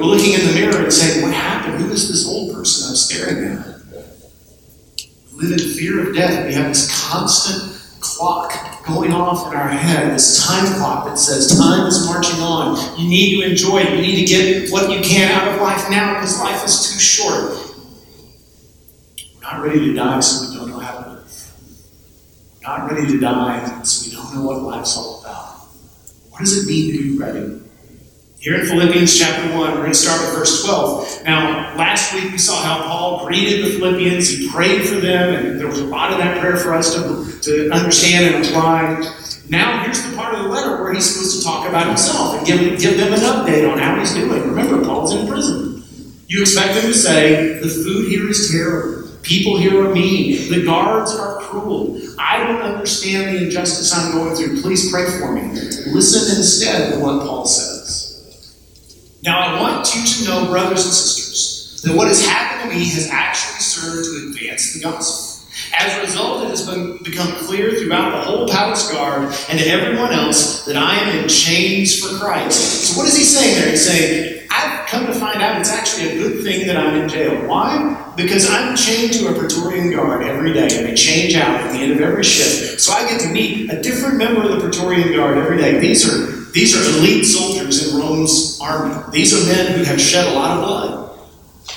We're 0.02 0.08
looking 0.08 0.34
in 0.34 0.48
the 0.48 0.54
mirror 0.54 0.82
and 0.82 0.92
saying, 0.92 1.22
What 1.22 1.32
happened? 1.32 1.84
Who 1.84 1.92
is 1.92 2.08
this 2.08 2.28
old 2.28 2.56
person 2.56 2.90
I'm 2.90 2.96
staring 2.96 3.56
at? 3.56 3.68
We 5.32 5.46
live 5.46 5.62
in 5.62 5.74
fear 5.76 6.10
of 6.10 6.16
death. 6.16 6.48
We 6.48 6.56
have 6.56 6.70
this 6.70 6.90
constant 7.08 8.00
clock 8.00 8.84
going 8.84 9.12
off 9.14 9.46
in 9.46 9.54
our 9.56 9.70
head, 9.70 10.12
this 10.12 10.44
time 10.44 10.66
clock 10.80 11.06
that 11.06 11.20
says 11.20 11.56
time 11.56 11.86
is 11.86 12.04
marching 12.08 12.40
on. 12.40 13.00
You 13.00 13.08
need 13.08 13.40
to 13.40 13.48
enjoy 13.48 13.82
it. 13.82 13.94
You 13.94 14.02
need 14.02 14.26
to 14.26 14.26
get 14.26 14.72
what 14.72 14.90
you 14.90 15.04
can 15.04 15.32
out 15.32 15.54
of 15.54 15.62
life 15.62 15.88
now 15.92 16.16
because 16.16 16.40
life 16.40 16.66
is 16.66 16.92
too 16.92 17.00
short. 17.00 17.54
We're 19.36 19.42
not 19.44 19.64
ready 19.64 19.82
to 19.82 19.94
die, 19.94 20.20
so 20.22 20.50
we 20.50 20.58
don't 20.58 20.70
know 20.72 20.80
how 20.80 21.00
to 21.00 21.10
live. 21.12 21.54
We're 22.56 22.76
not 22.76 22.92
ready 22.92 23.06
to 23.06 23.20
die, 23.20 23.84
so 23.84 24.10
we 24.10 24.16
don't 24.16 24.34
know 24.34 24.46
what 24.46 24.64
life's 24.64 24.98
all 24.98 25.22
about. 25.22 25.60
What 26.32 26.40
does 26.40 26.58
it 26.58 26.68
mean 26.68 26.92
to 26.92 27.04
be 27.04 27.18
ready? 27.20 27.61
Here 28.42 28.60
in 28.60 28.66
Philippians 28.66 29.20
chapter 29.20 29.54
1, 29.54 29.54
we're 29.54 29.78
going 29.78 29.92
to 29.92 29.94
start 29.94 30.20
with 30.22 30.34
verse 30.34 30.66
12. 30.66 31.26
Now, 31.26 31.76
last 31.78 32.12
week 32.12 32.32
we 32.32 32.40
saw 32.40 32.60
how 32.60 32.82
Paul 32.88 33.28
greeted 33.28 33.64
the 33.64 33.78
Philippians, 33.78 34.30
he 34.30 34.50
prayed 34.50 34.84
for 34.84 34.96
them, 34.96 35.36
and 35.36 35.60
there 35.60 35.68
was 35.68 35.78
a 35.78 35.86
lot 35.86 36.12
of 36.12 36.18
that 36.18 36.42
prayer 36.42 36.58
for 36.58 36.74
us 36.74 36.96
to, 36.96 37.40
to 37.42 37.70
understand 37.70 38.34
and 38.34 38.44
apply. 38.44 38.98
Now, 39.48 39.84
here's 39.84 40.02
the 40.02 40.16
part 40.18 40.34
of 40.34 40.42
the 40.42 40.50
letter 40.50 40.82
where 40.82 40.92
he's 40.92 41.08
supposed 41.08 41.38
to 41.38 41.46
talk 41.46 41.70
about 41.70 41.86
himself 41.86 42.36
and 42.36 42.48
give, 42.48 42.80
give 42.80 42.98
them 42.98 43.14
an 43.14 43.20
update 43.20 43.72
on 43.72 43.78
how 43.78 44.00
he's 44.00 44.16
doing. 44.16 44.42
Remember, 44.42 44.84
Paul's 44.84 45.14
in 45.14 45.28
prison. 45.28 45.84
You 46.26 46.42
expect 46.42 46.80
him 46.80 46.92
to 46.92 46.98
say, 46.98 47.60
The 47.60 47.70
food 47.70 48.10
here 48.10 48.28
is 48.28 48.50
terrible. 48.52 49.08
People 49.22 49.60
here 49.60 49.86
are 49.86 49.94
mean. 49.94 50.50
The 50.50 50.66
guards 50.66 51.14
are 51.14 51.42
cruel. 51.42 52.02
I 52.18 52.40
don't 52.40 52.62
understand 52.64 53.38
the 53.38 53.46
injustice 53.46 53.94
I'm 53.94 54.14
going 54.14 54.36
through. 54.36 54.64
Please 54.64 54.90
pray 54.90 55.06
for 55.20 55.32
me. 55.32 55.44
Listen 55.94 56.36
instead 56.36 56.94
to 56.94 57.00
what 57.02 57.22
Paul 57.22 57.46
says. 57.46 57.81
Now, 59.24 59.40
I 59.40 59.62
want 59.62 59.94
you 59.94 60.04
to 60.04 60.24
know, 60.26 60.46
brothers 60.48 60.84
and 60.84 60.94
sisters, 60.94 61.82
that 61.84 61.96
what 61.96 62.08
has 62.08 62.26
happened 62.26 62.72
to 62.72 62.78
me 62.78 62.86
has 62.86 63.08
actually 63.12 63.60
served 63.60 64.06
to 64.06 64.28
advance 64.28 64.74
the 64.74 64.82
gospel. 64.82 65.38
As 65.78 65.98
a 65.98 66.02
result, 66.02 66.44
it 66.44 66.50
has 66.50 66.66
been, 66.66 66.98
become 67.04 67.32
clear 67.46 67.72
throughout 67.72 68.12
the 68.12 68.22
whole 68.22 68.48
palace 68.48 68.92
guard 68.92 69.24
and 69.50 69.60
to 69.60 69.68
everyone 69.68 70.12
else 70.12 70.66
that 70.66 70.76
I 70.76 70.96
am 70.96 71.20
in 71.20 71.30
chains 71.30 72.00
for 72.00 72.18
Christ. 72.18 72.88
So, 72.88 72.98
what 72.98 73.08
is 73.08 73.16
he 73.16 73.24
saying 73.24 73.60
there? 73.60 73.70
He's 73.70 73.86
saying, 73.86 74.48
I've 74.50 74.88
come 74.88 75.06
to 75.06 75.14
find 75.14 75.42
out 75.42 75.60
it's 75.60 75.70
actually 75.70 76.10
a 76.10 76.16
good 76.16 76.44
thing 76.44 76.66
that 76.68 76.78
I'm 76.78 76.96
in 76.96 77.08
jail. 77.08 77.48
Why? 77.48 78.14
Because 78.18 78.50
I'm 78.50 78.76
chained 78.76 79.14
to 79.14 79.28
a 79.28 79.38
Praetorian 79.38 79.92
Guard 79.92 80.24
every 80.24 80.54
day, 80.54 80.68
and 80.78 80.88
they 80.88 80.96
change 80.96 81.36
out 81.36 81.62
at 81.62 81.72
the 81.72 81.78
end 81.78 81.92
of 81.92 82.02
every 82.02 82.24
shift. 82.24 82.82
So 82.82 82.92
I 82.94 83.08
get 83.08 83.22
to 83.22 83.30
meet 83.30 83.72
a 83.72 83.82
different 83.82 84.18
member 84.18 84.42
of 84.42 84.52
the 84.52 84.60
Praetorian 84.60 85.14
Guard 85.14 85.38
every 85.38 85.58
day. 85.58 85.80
These 85.80 86.12
are 86.12 86.41
these 86.54 86.76
are 86.76 86.98
elite 86.98 87.26
soldiers 87.26 87.88
in 87.88 88.00
Rome's 88.00 88.60
army. 88.62 88.96
These 89.12 89.34
are 89.34 89.54
men 89.54 89.78
who 89.78 89.84
have 89.84 90.00
shed 90.00 90.28
a 90.28 90.34
lot 90.34 90.58
of 90.58 90.66
blood. 90.66 91.20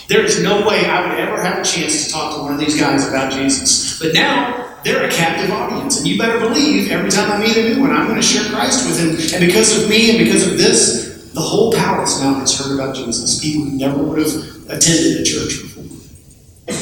There 0.08 0.24
is 0.24 0.42
no 0.42 0.66
way 0.66 0.84
I 0.86 1.08
would 1.08 1.18
ever 1.18 1.40
have 1.40 1.58
a 1.58 1.64
chance 1.64 2.06
to 2.06 2.12
talk 2.12 2.36
to 2.36 2.42
one 2.42 2.54
of 2.54 2.60
these 2.60 2.78
guys 2.78 3.08
about 3.08 3.32
Jesus. 3.32 3.98
But 3.98 4.12
now 4.12 4.78
they're 4.84 5.04
a 5.04 5.10
captive 5.10 5.50
audience, 5.50 5.98
and 5.98 6.06
you 6.06 6.18
better 6.18 6.38
believe 6.38 6.90
every 6.90 7.10
time 7.10 7.30
I 7.30 7.38
meet 7.38 7.56
a 7.56 7.74
new 7.74 7.80
one, 7.80 7.90
I'm 7.90 8.06
going 8.06 8.20
to 8.20 8.22
share 8.22 8.44
Christ 8.52 8.86
with 8.86 8.98
him. 8.98 9.34
And 9.34 9.46
because 9.46 9.82
of 9.82 9.88
me 9.88 10.10
and 10.10 10.18
because 10.18 10.46
of 10.46 10.58
this, 10.58 11.32
the 11.32 11.40
whole 11.40 11.72
palace 11.72 12.20
now 12.20 12.34
has 12.34 12.58
heard 12.58 12.74
about 12.74 12.94
Jesus, 12.94 13.40
people 13.40 13.64
who 13.64 13.76
never 13.76 14.02
would 14.02 14.18
have 14.18 14.34
attended 14.68 15.20
a 15.20 15.24
church 15.24 15.62
before. 15.62 15.84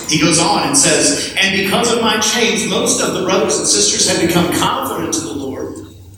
He 0.08 0.20
goes 0.20 0.38
on 0.38 0.68
and 0.68 0.76
says, 0.76 1.34
And 1.38 1.64
because 1.64 1.92
of 1.92 2.00
my 2.00 2.18
chains, 2.20 2.66
most 2.68 3.00
of 3.00 3.14
the 3.14 3.24
brothers 3.24 3.58
and 3.58 3.66
sisters 3.66 4.08
have 4.08 4.26
become 4.26 4.52
confident 4.58 5.14
to 5.14 5.20
the 5.20 5.31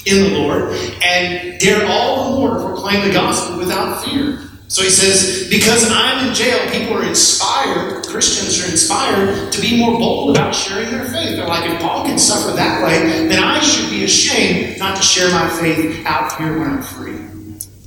in 0.06 0.24
the 0.24 0.38
Lord, 0.38 0.72
and 1.02 1.58
dare 1.58 1.86
all 1.86 2.32
the 2.32 2.38
more 2.38 2.58
to 2.58 2.64
proclaim 2.64 3.06
the 3.06 3.12
gospel 3.12 3.58
without 3.58 4.04
fear. 4.04 4.40
So 4.68 4.82
he 4.82 4.90
says, 4.90 5.48
Because 5.50 5.88
I'm 5.90 6.26
in 6.26 6.34
jail, 6.34 6.58
people 6.70 6.96
are 6.96 7.04
inspired, 7.04 8.06
Christians 8.06 8.62
are 8.62 8.70
inspired 8.70 9.52
to 9.52 9.60
be 9.60 9.78
more 9.78 9.98
bold 9.98 10.36
about 10.36 10.54
sharing 10.54 10.90
their 10.90 11.04
faith. 11.04 11.36
They're 11.36 11.46
like, 11.46 11.70
if 11.70 11.80
Paul 11.80 12.04
can 12.04 12.18
suffer 12.18 12.56
that 12.56 12.82
way, 12.82 13.28
then 13.28 13.42
I 13.42 13.60
should 13.60 13.90
be 13.90 14.04
ashamed 14.04 14.78
not 14.78 14.96
to 14.96 15.02
share 15.02 15.30
my 15.30 15.48
faith 15.60 16.04
out 16.06 16.36
here 16.38 16.58
when 16.58 16.70
I'm 16.70 16.82
free. 16.82 17.33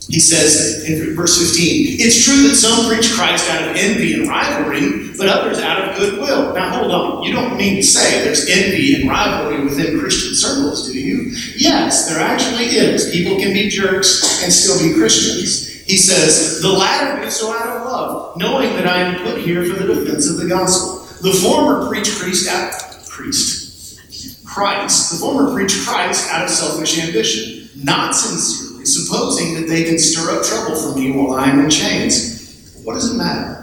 He 0.09 0.19
says 0.21 0.85
in 0.85 1.15
verse 1.15 1.37
15, 1.37 1.97
It's 1.99 2.23
true 2.23 2.47
that 2.47 2.55
some 2.55 2.87
preach 2.87 3.11
Christ 3.11 3.49
out 3.49 3.69
of 3.69 3.75
envy 3.75 4.13
and 4.13 4.27
rivalry, 4.27 5.11
but 5.17 5.27
others 5.27 5.59
out 5.59 5.89
of 5.89 5.97
goodwill. 5.97 6.53
Now 6.53 6.77
hold 6.77 6.91
on, 6.91 7.23
you 7.23 7.33
don't 7.33 7.57
mean 7.57 7.75
to 7.75 7.83
say 7.83 8.23
there's 8.23 8.47
envy 8.49 8.95
and 8.95 9.09
rivalry 9.09 9.65
within 9.65 9.99
Christian 9.99 10.33
circles, 10.33 10.89
do 10.89 10.97
you? 10.97 11.35
Yes, 11.57 12.09
there 12.09 12.21
actually 12.21 12.65
is. 12.65 13.11
People 13.11 13.37
can 13.37 13.53
be 13.53 13.69
jerks 13.69 14.43
and 14.43 14.53
still 14.53 14.79
be 14.87 14.97
Christians. 14.97 15.67
He 15.87 15.97
says, 15.97 16.61
The 16.61 16.71
latter 16.71 17.21
do 17.21 17.29
so 17.29 17.51
out 17.51 17.77
of 17.77 17.85
love, 17.85 18.37
knowing 18.37 18.73
that 18.75 18.87
I 18.87 18.99
am 18.99 19.23
put 19.23 19.41
here 19.41 19.65
for 19.65 19.81
the 19.81 19.93
defense 19.93 20.29
of 20.29 20.37
the 20.37 20.47
gospel. 20.47 20.99
the 21.21 21.33
former 21.33 21.87
preach 21.89 22.11
Christ 22.15 22.49
out 22.49 23.05
priest. 23.07 24.45
Christ. 24.45 25.11
The 25.11 25.17
former 25.17 25.53
preach 25.53 25.73
Christ 25.85 26.29
out 26.31 26.45
of 26.45 26.49
selfish 26.49 26.99
ambition, 26.99 27.69
not 27.83 28.15
sincerely, 28.15 28.66
supposing 28.87 29.55
that 29.55 29.67
they 29.67 29.83
can 29.83 29.99
stir 29.99 30.37
up 30.37 30.43
trouble 30.43 30.75
for 30.75 30.97
me 30.97 31.11
while 31.11 31.33
I 31.33 31.49
am 31.49 31.59
in 31.59 31.69
chains. 31.69 32.79
What 32.83 32.93
does 32.93 33.13
it 33.13 33.17
matter? 33.17 33.57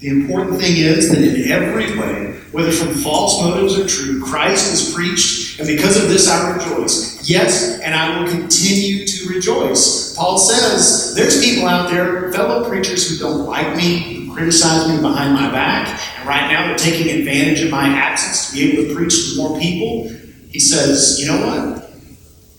The 0.00 0.08
important 0.08 0.60
thing 0.60 0.76
is 0.76 1.08
that 1.10 1.22
in 1.22 1.50
every 1.50 1.98
way, 1.98 2.32
whether 2.52 2.70
from 2.70 2.94
false 2.94 3.42
motives 3.42 3.78
or 3.78 3.86
true, 3.86 4.22
Christ 4.22 4.72
is 4.72 4.94
preached, 4.94 5.58
and 5.58 5.66
because 5.66 6.02
of 6.02 6.08
this 6.08 6.28
I 6.28 6.52
rejoice. 6.52 7.28
Yes, 7.28 7.80
and 7.80 7.94
I 7.94 8.20
will 8.20 8.28
continue 8.28 9.06
to 9.06 9.28
rejoice. 9.28 10.14
Paul 10.14 10.38
says 10.38 11.14
there's 11.14 11.42
people 11.42 11.66
out 11.66 11.90
there, 11.90 12.30
fellow 12.32 12.68
preachers 12.68 13.08
who 13.08 13.18
don't 13.18 13.46
like 13.46 13.76
me, 13.76 14.26
who 14.26 14.34
criticize 14.34 14.88
me 14.88 15.00
behind 15.00 15.34
my 15.34 15.50
back, 15.50 16.00
and 16.18 16.28
right 16.28 16.50
now 16.52 16.66
they're 16.66 16.76
taking 16.76 17.18
advantage 17.18 17.62
of 17.62 17.70
my 17.70 17.88
absence 17.88 18.50
to 18.50 18.52
be 18.54 18.72
able 18.72 18.88
to 18.88 18.94
preach 18.94 19.32
to 19.32 19.36
more 19.38 19.58
people. 19.58 20.10
He 20.50 20.60
says, 20.60 21.18
you 21.20 21.26
know 21.26 21.46
what? 21.46 21.90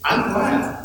I'm 0.04 0.34
glad 0.34 0.77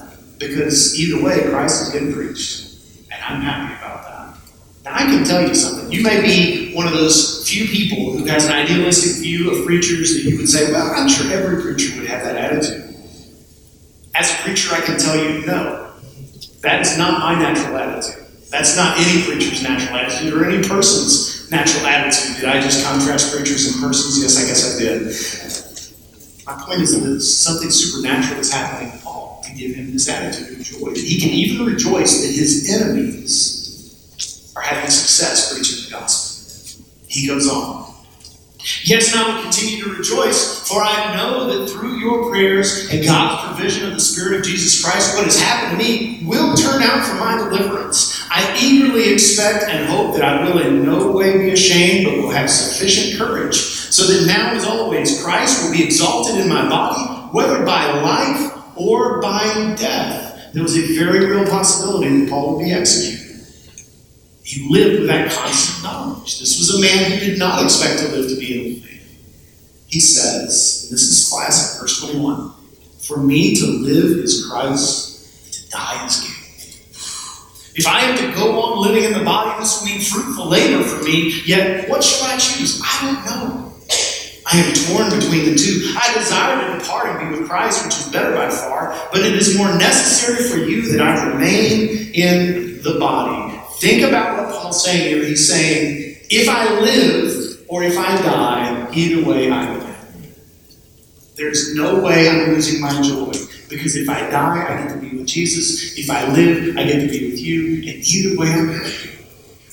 because 0.48 0.98
either 0.98 1.22
way, 1.22 1.42
Christ 1.48 1.84
has 1.84 1.92
been 1.92 2.12
preached, 2.12 2.76
and 3.10 3.22
I'm 3.22 3.40
happy 3.40 3.74
about 3.74 4.02
that. 4.04 4.38
Now, 4.84 4.94
I 4.94 5.04
can 5.04 5.24
tell 5.24 5.46
you 5.46 5.54
something. 5.54 5.90
You 5.90 6.02
may 6.02 6.20
be 6.20 6.74
one 6.74 6.86
of 6.86 6.92
those 6.92 7.48
few 7.48 7.66
people 7.66 8.12
who 8.12 8.24
has 8.24 8.46
an 8.46 8.52
idealistic 8.52 9.22
view 9.22 9.50
of 9.52 9.64
preachers 9.66 10.14
that 10.14 10.28
you 10.28 10.36
would 10.38 10.48
say, 10.48 10.72
well, 10.72 10.92
I'm 10.94 11.08
sure 11.08 11.30
every 11.32 11.62
preacher 11.62 11.98
would 11.98 12.08
have 12.08 12.24
that 12.24 12.36
attitude. 12.36 12.94
As 14.14 14.30
a 14.30 14.34
preacher, 14.42 14.74
I 14.74 14.80
can 14.80 14.98
tell 14.98 15.16
you, 15.16 15.46
no. 15.46 15.92
That 16.60 16.80
is 16.80 16.96
not 16.96 17.20
my 17.20 17.38
natural 17.38 17.76
attitude. 17.76 18.24
That's 18.50 18.76
not 18.76 18.98
any 18.98 19.22
preacher's 19.24 19.62
natural 19.62 19.96
attitude 19.96 20.34
or 20.34 20.48
any 20.48 20.66
person's 20.66 21.50
natural 21.50 21.86
attitude. 21.86 22.36
Did 22.36 22.48
I 22.48 22.60
just 22.60 22.84
contrast 22.84 23.34
preachers 23.34 23.72
and 23.72 23.82
persons? 23.82 24.20
Yes, 24.20 24.36
I 24.42 24.46
guess 24.46 24.76
I 24.76 24.78
did. 24.78 25.02
My 26.46 26.62
point 26.64 26.82
is 26.82 27.00
that 27.00 27.20
something 27.20 27.70
supernatural 27.70 28.40
is 28.40 28.52
happening 28.52 28.92
to 29.52 29.58
give 29.58 29.76
him 29.76 29.92
this 29.92 30.08
attitude 30.08 30.58
of 30.58 30.64
joy. 30.64 30.90
That 30.90 30.98
he 30.98 31.20
can 31.20 31.30
even 31.30 31.66
rejoice 31.66 32.22
that 32.22 32.28
his 32.28 32.70
enemies 32.70 34.52
are 34.56 34.62
having 34.62 34.90
success 34.90 35.52
preaching 35.52 35.84
the 35.84 35.90
gospel. 35.90 36.84
He 37.06 37.26
goes 37.26 37.48
on. 37.48 37.92
Yes, 38.84 39.12
and 39.12 39.20
I 39.20 39.34
will 39.34 39.42
continue 39.42 39.82
to 39.84 39.90
rejoice, 39.90 40.68
for 40.68 40.80
I 40.80 41.16
know 41.16 41.46
that 41.48 41.68
through 41.68 41.98
your 41.98 42.30
prayers 42.30 42.88
and 42.90 43.04
God's 43.04 43.54
provision 43.54 43.88
of 43.88 43.94
the 43.94 44.00
Spirit 44.00 44.38
of 44.38 44.46
Jesus 44.46 44.82
Christ, 44.82 45.16
what 45.16 45.24
has 45.24 45.40
happened 45.40 45.80
to 45.80 45.84
me 45.84 46.24
will 46.24 46.54
turn 46.54 46.80
out 46.80 47.04
for 47.04 47.16
my 47.16 47.36
deliverance. 47.36 48.24
I 48.30 48.56
eagerly 48.62 49.12
expect 49.12 49.64
and 49.64 49.88
hope 49.88 50.14
that 50.14 50.22
I 50.22 50.44
will 50.44 50.60
in 50.60 50.84
no 50.84 51.10
way 51.10 51.38
be 51.38 51.50
ashamed, 51.50 52.04
but 52.04 52.18
will 52.18 52.30
have 52.30 52.48
sufficient 52.48 53.18
courage, 53.18 53.56
so 53.56 54.06
that 54.06 54.26
now 54.26 54.54
as 54.54 54.64
always 54.64 55.22
Christ 55.24 55.64
will 55.64 55.72
be 55.72 55.84
exalted 55.84 56.40
in 56.40 56.48
my 56.48 56.68
body, 56.68 57.02
whether 57.32 57.66
by 57.66 58.00
life 58.00 58.61
or 58.82 59.20
by 59.20 59.74
death. 59.78 60.52
There 60.52 60.62
was 60.62 60.76
a 60.76 60.98
very 60.98 61.24
real 61.24 61.46
possibility 61.46 62.20
that 62.20 62.30
Paul 62.30 62.56
would 62.56 62.64
be 62.64 62.72
executed. 62.72 63.46
He 64.44 64.68
lived 64.70 65.00
with 65.00 65.08
that 65.08 65.30
constant 65.30 65.84
knowledge. 65.84 66.40
This 66.40 66.58
was 66.58 66.74
a 66.74 66.80
man 66.80 67.12
who 67.12 67.24
did 67.24 67.38
not 67.38 67.62
expect 67.62 68.00
to 68.00 68.08
live 68.08 68.28
to 68.28 68.36
be 68.36 68.58
in 68.58 68.74
the 68.74 68.80
faith. 68.80 69.84
He 69.86 70.00
says, 70.00 70.88
this 70.90 71.02
is 71.02 71.28
classic, 71.30 71.80
verse 71.80 72.00
21 72.00 72.52
For 73.00 73.18
me 73.18 73.54
to 73.56 73.66
live 73.66 74.18
is 74.18 74.46
Christ, 74.50 75.52
to 75.54 75.70
die 75.70 76.06
is 76.06 76.20
gain. 76.20 76.42
If 77.74 77.86
I 77.86 78.00
am 78.00 78.18
to 78.18 78.34
go 78.38 78.60
on 78.60 78.82
living 78.82 79.04
in 79.04 79.14
the 79.14 79.24
body, 79.24 79.58
this 79.58 79.80
will 79.80 79.86
mean 79.88 80.00
fruitful 80.00 80.46
labor 80.46 80.84
for 80.84 81.02
me. 81.02 81.40
Yet, 81.46 81.88
what 81.88 82.04
shall 82.04 82.26
I 82.26 82.36
choose? 82.36 82.82
I 82.84 83.00
don't 83.00 83.24
know. 83.24 83.71
I 84.52 84.56
am 84.58 84.74
torn 84.74 85.18
between 85.18 85.46
the 85.46 85.54
two. 85.56 85.94
I 85.98 86.12
desire 86.12 86.72
to 86.72 86.78
depart 86.78 87.06
and 87.06 87.30
be 87.30 87.38
with 87.38 87.48
Christ, 87.48 87.86
which 87.86 87.96
is 87.96 88.08
better 88.12 88.34
by 88.34 88.50
far, 88.50 88.94
but 89.10 89.22
it 89.22 89.34
is 89.34 89.56
more 89.56 89.74
necessary 89.78 90.46
for 90.46 90.58
you 90.58 90.92
that 90.92 91.00
I 91.00 91.24
remain 91.28 92.12
in 92.12 92.82
the 92.82 92.98
body. 93.00 93.58
Think 93.78 94.02
about 94.02 94.36
what 94.36 94.54
Paul's 94.54 94.84
saying 94.84 95.08
here. 95.08 95.24
He's 95.24 95.48
saying, 95.48 96.18
if 96.28 96.50
I 96.50 96.80
live 96.80 97.64
or 97.66 97.82
if 97.82 97.96
I 97.96 98.20
die, 98.20 98.92
either 98.92 99.26
way 99.26 99.50
I 99.50 99.74
win. 99.74 99.96
There's 101.34 101.74
no 101.74 102.00
way 102.00 102.28
I'm 102.28 102.50
losing 102.50 102.82
my 102.82 102.90
joy. 103.00 103.32
Because 103.70 103.96
if 103.96 104.06
I 104.06 104.28
die, 104.28 104.66
I 104.68 104.82
get 104.82 104.92
to 104.92 105.00
be 105.00 105.16
with 105.16 105.26
Jesus. 105.26 105.98
If 105.98 106.10
I 106.10 106.30
live, 106.30 106.76
I 106.76 106.84
get 106.84 107.00
to 107.00 107.08
be 107.08 107.30
with 107.30 107.40
you. 107.40 107.90
And 107.90 108.04
either 108.04 108.38
way, 108.38 108.52
I'm 108.52 108.68
happy. 108.68 109.21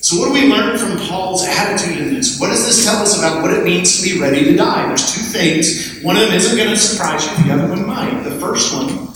So, 0.02 0.18
what 0.18 0.28
do 0.28 0.32
we 0.32 0.48
learn 0.48 0.78
from 0.78 0.98
Paul's 1.06 1.44
attitude 1.44 1.98
in 1.98 2.14
this? 2.14 2.40
What 2.40 2.48
does 2.48 2.64
this 2.64 2.84
tell 2.84 3.02
us 3.02 3.18
about 3.18 3.42
what 3.42 3.52
it 3.52 3.64
means 3.64 4.00
to 4.00 4.02
be 4.02 4.20
ready 4.20 4.44
to 4.44 4.56
die? 4.56 4.86
There's 4.88 5.14
two 5.14 5.20
things. 5.20 6.00
One 6.02 6.16
of 6.16 6.22
them 6.22 6.32
isn't 6.32 6.56
going 6.56 6.70
to 6.70 6.76
surprise 6.76 7.26
you, 7.26 7.44
the 7.44 7.52
other 7.52 7.68
one 7.68 7.86
might. 7.86 8.22
The 8.22 8.38
first 8.40 8.74
one, 8.74 9.10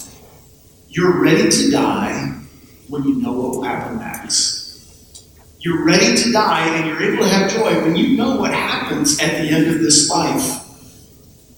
you're 0.88 1.22
ready 1.22 1.48
to 1.48 1.70
die 1.70 2.34
when 2.88 3.04
you 3.04 3.14
know 3.14 3.32
what 3.32 3.56
will 3.56 3.62
happen 3.62 3.98
next. 3.98 4.64
You're 5.60 5.86
ready 5.86 6.14
to 6.14 6.32
die 6.32 6.76
and 6.76 6.86
you're 6.86 7.02
able 7.02 7.24
to 7.24 7.30
have 7.30 7.50
joy 7.50 7.82
when 7.82 7.96
you 7.96 8.18
know 8.18 8.36
what 8.36 8.52
happens 8.52 9.18
at 9.20 9.40
the 9.40 9.48
end 9.48 9.66
of 9.68 9.80
this 9.80 10.10
life. 10.10 10.60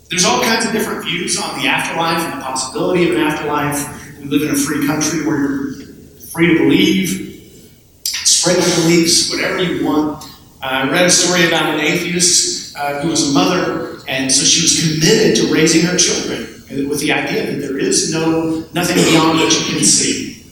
There's 0.08 0.24
all 0.24 0.40
kinds 0.40 0.64
of 0.64 0.72
different 0.72 1.04
views 1.04 1.36
on 1.36 1.60
the 1.60 1.66
afterlife 1.66 2.22
and 2.22 2.40
the 2.40 2.44
possibility 2.44 3.10
of 3.10 3.16
an 3.16 3.22
afterlife. 3.22 4.18
We 4.20 4.26
live 4.26 4.42
in 4.42 4.54
a 4.54 4.58
free 4.58 4.86
country 4.86 5.26
where 5.26 5.36
you're 5.36 5.72
free 6.32 6.46
to 6.46 6.58
believe, 6.58 7.35
spread 8.46 8.84
beliefs, 8.84 9.30
whatever 9.30 9.60
you 9.60 9.84
want. 9.84 10.22
Uh, 10.62 10.86
I 10.86 10.90
read 10.90 11.06
a 11.06 11.10
story 11.10 11.48
about 11.48 11.74
an 11.74 11.80
atheist 11.80 12.76
uh, 12.76 13.00
who 13.00 13.08
was 13.08 13.30
a 13.30 13.32
mother, 13.32 13.98
and 14.06 14.30
so 14.30 14.44
she 14.44 14.62
was 14.62 14.80
committed 14.80 15.36
to 15.36 15.52
raising 15.52 15.84
her 15.84 15.96
children 15.96 16.52
with 16.88 17.00
the 17.00 17.12
idea 17.12 17.50
that 17.50 17.58
there 17.60 17.78
is 17.78 18.12
no 18.12 18.64
nothing 18.72 18.96
beyond 18.96 19.38
what 19.38 19.52
you 19.52 19.74
can 19.74 19.84
see. 19.84 20.44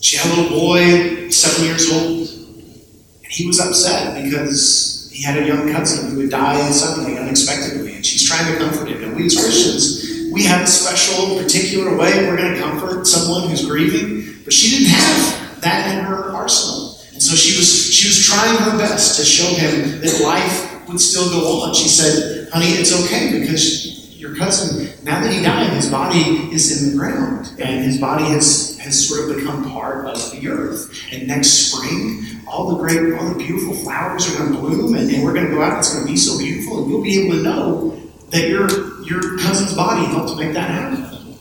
She 0.00 0.16
had 0.16 0.26
a 0.26 0.42
little 0.42 0.58
boy, 0.58 1.30
seven 1.30 1.64
years 1.64 1.90
old, 1.90 2.28
and 2.28 3.32
he 3.32 3.46
was 3.46 3.60
upset 3.60 4.22
because 4.22 5.10
he 5.12 5.22
had 5.22 5.38
a 5.38 5.46
young 5.46 5.72
cousin 5.72 6.10
who 6.10 6.20
had 6.20 6.30
died 6.30 6.72
suddenly, 6.72 7.18
unexpectedly, 7.18 7.94
and 7.94 8.04
she's 8.04 8.28
trying 8.28 8.52
to 8.52 8.58
comfort 8.58 8.88
him. 8.88 9.02
And 9.04 9.16
we 9.16 9.26
as 9.26 9.36
Christians, 9.36 10.32
we 10.32 10.44
have 10.44 10.62
a 10.62 10.66
special, 10.66 11.38
particular 11.38 11.96
way 11.96 12.26
we're 12.26 12.36
going 12.36 12.54
to 12.54 12.60
comfort 12.60 13.06
someone 13.06 13.48
who's 13.48 13.64
grieving, 13.64 14.42
but 14.44 14.52
she 14.52 14.76
didn't 14.76 14.90
have 14.90 15.60
that 15.62 15.96
in 15.96 16.04
her 16.04 16.32
arsenal. 16.32 16.91
So 17.22 17.36
she 17.36 17.56
was 17.56 17.94
she 17.94 18.08
was 18.08 18.26
trying 18.26 18.56
her 18.58 18.76
best 18.76 19.16
to 19.16 19.24
show 19.24 19.46
him 19.54 20.00
that 20.00 20.20
life 20.24 20.88
would 20.88 21.00
still 21.00 21.30
go 21.30 21.62
on. 21.62 21.72
She 21.72 21.86
said, 21.86 22.48
"Honey, 22.52 22.66
it's 22.66 22.92
okay 23.04 23.38
because 23.38 24.18
your 24.18 24.34
cousin, 24.34 24.90
now 25.04 25.20
that 25.20 25.32
he 25.32 25.40
died, 25.40 25.70
his 25.70 25.88
body 25.88 26.50
is 26.52 26.82
in 26.82 26.90
the 26.90 26.98
ground, 26.98 27.52
and 27.60 27.84
his 27.84 27.98
body 27.98 28.24
has 28.24 28.76
has 28.80 29.08
sort 29.08 29.30
of 29.30 29.36
become 29.36 29.70
part 29.70 30.06
of 30.06 30.32
the 30.32 30.48
earth. 30.48 30.90
And 31.12 31.28
next 31.28 31.70
spring, 31.70 32.42
all 32.48 32.74
the 32.74 32.82
great, 32.82 33.14
all 33.14 33.28
the 33.28 33.38
beautiful 33.38 33.74
flowers 33.74 34.28
are 34.28 34.38
going 34.38 34.54
to 34.54 34.58
bloom, 34.58 34.96
and, 34.96 35.08
and 35.08 35.22
we're 35.22 35.32
going 35.32 35.46
to 35.46 35.52
go 35.52 35.62
out. 35.62 35.78
It's 35.78 35.94
going 35.94 36.04
to 36.04 36.10
be 36.10 36.18
so 36.18 36.36
beautiful, 36.36 36.82
and 36.82 36.90
you'll 36.90 37.04
be 37.04 37.22
able 37.22 37.36
to 37.36 37.42
know 37.44 38.02
that 38.30 38.48
your 38.48 38.66
your 39.04 39.38
cousin's 39.38 39.74
body 39.74 40.04
helped 40.06 40.36
make 40.36 40.54
that 40.54 40.68
happen. 40.68 41.38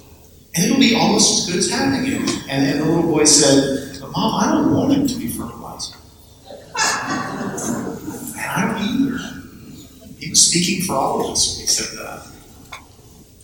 And 0.53 0.65
it'll 0.65 0.77
be 0.77 0.93
almost 0.93 1.39
as 1.39 1.45
good 1.47 1.57
as 1.57 1.71
having 1.71 2.05
him. 2.05 2.21
And, 2.49 2.67
and 2.67 2.81
the 2.81 2.85
little 2.85 3.09
boy 3.09 3.23
said, 3.23 3.91
Mom, 4.11 4.43
I 4.43 4.51
don't 4.51 4.75
want 4.75 4.91
him 4.91 5.07
to 5.07 5.15
be 5.15 5.27
fertilized. 5.27 5.95
and 5.95 6.81
I 8.45 8.67
don't 8.67 8.81
either. 8.81 9.17
He 10.17 10.20
was 10.31 10.45
speaking 10.45 10.83
for 10.83 10.95
all 10.95 11.21
of 11.21 11.31
us 11.31 11.55
when 11.55 11.61
he 11.61 11.67
said 11.67 11.97
that. 11.99 12.27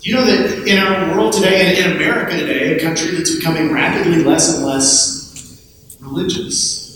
You 0.02 0.16
know 0.16 0.26
that 0.26 0.68
in 0.68 0.80
our 0.80 1.16
world 1.16 1.34
today, 1.34 1.84
in 1.84 1.92
America 1.92 2.38
today, 2.38 2.76
a 2.76 2.82
country 2.82 3.12
that's 3.12 3.36
becoming 3.36 3.72
rapidly 3.72 4.24
less 4.24 4.56
and 4.56 4.66
less 4.66 5.98
religious, 6.02 6.88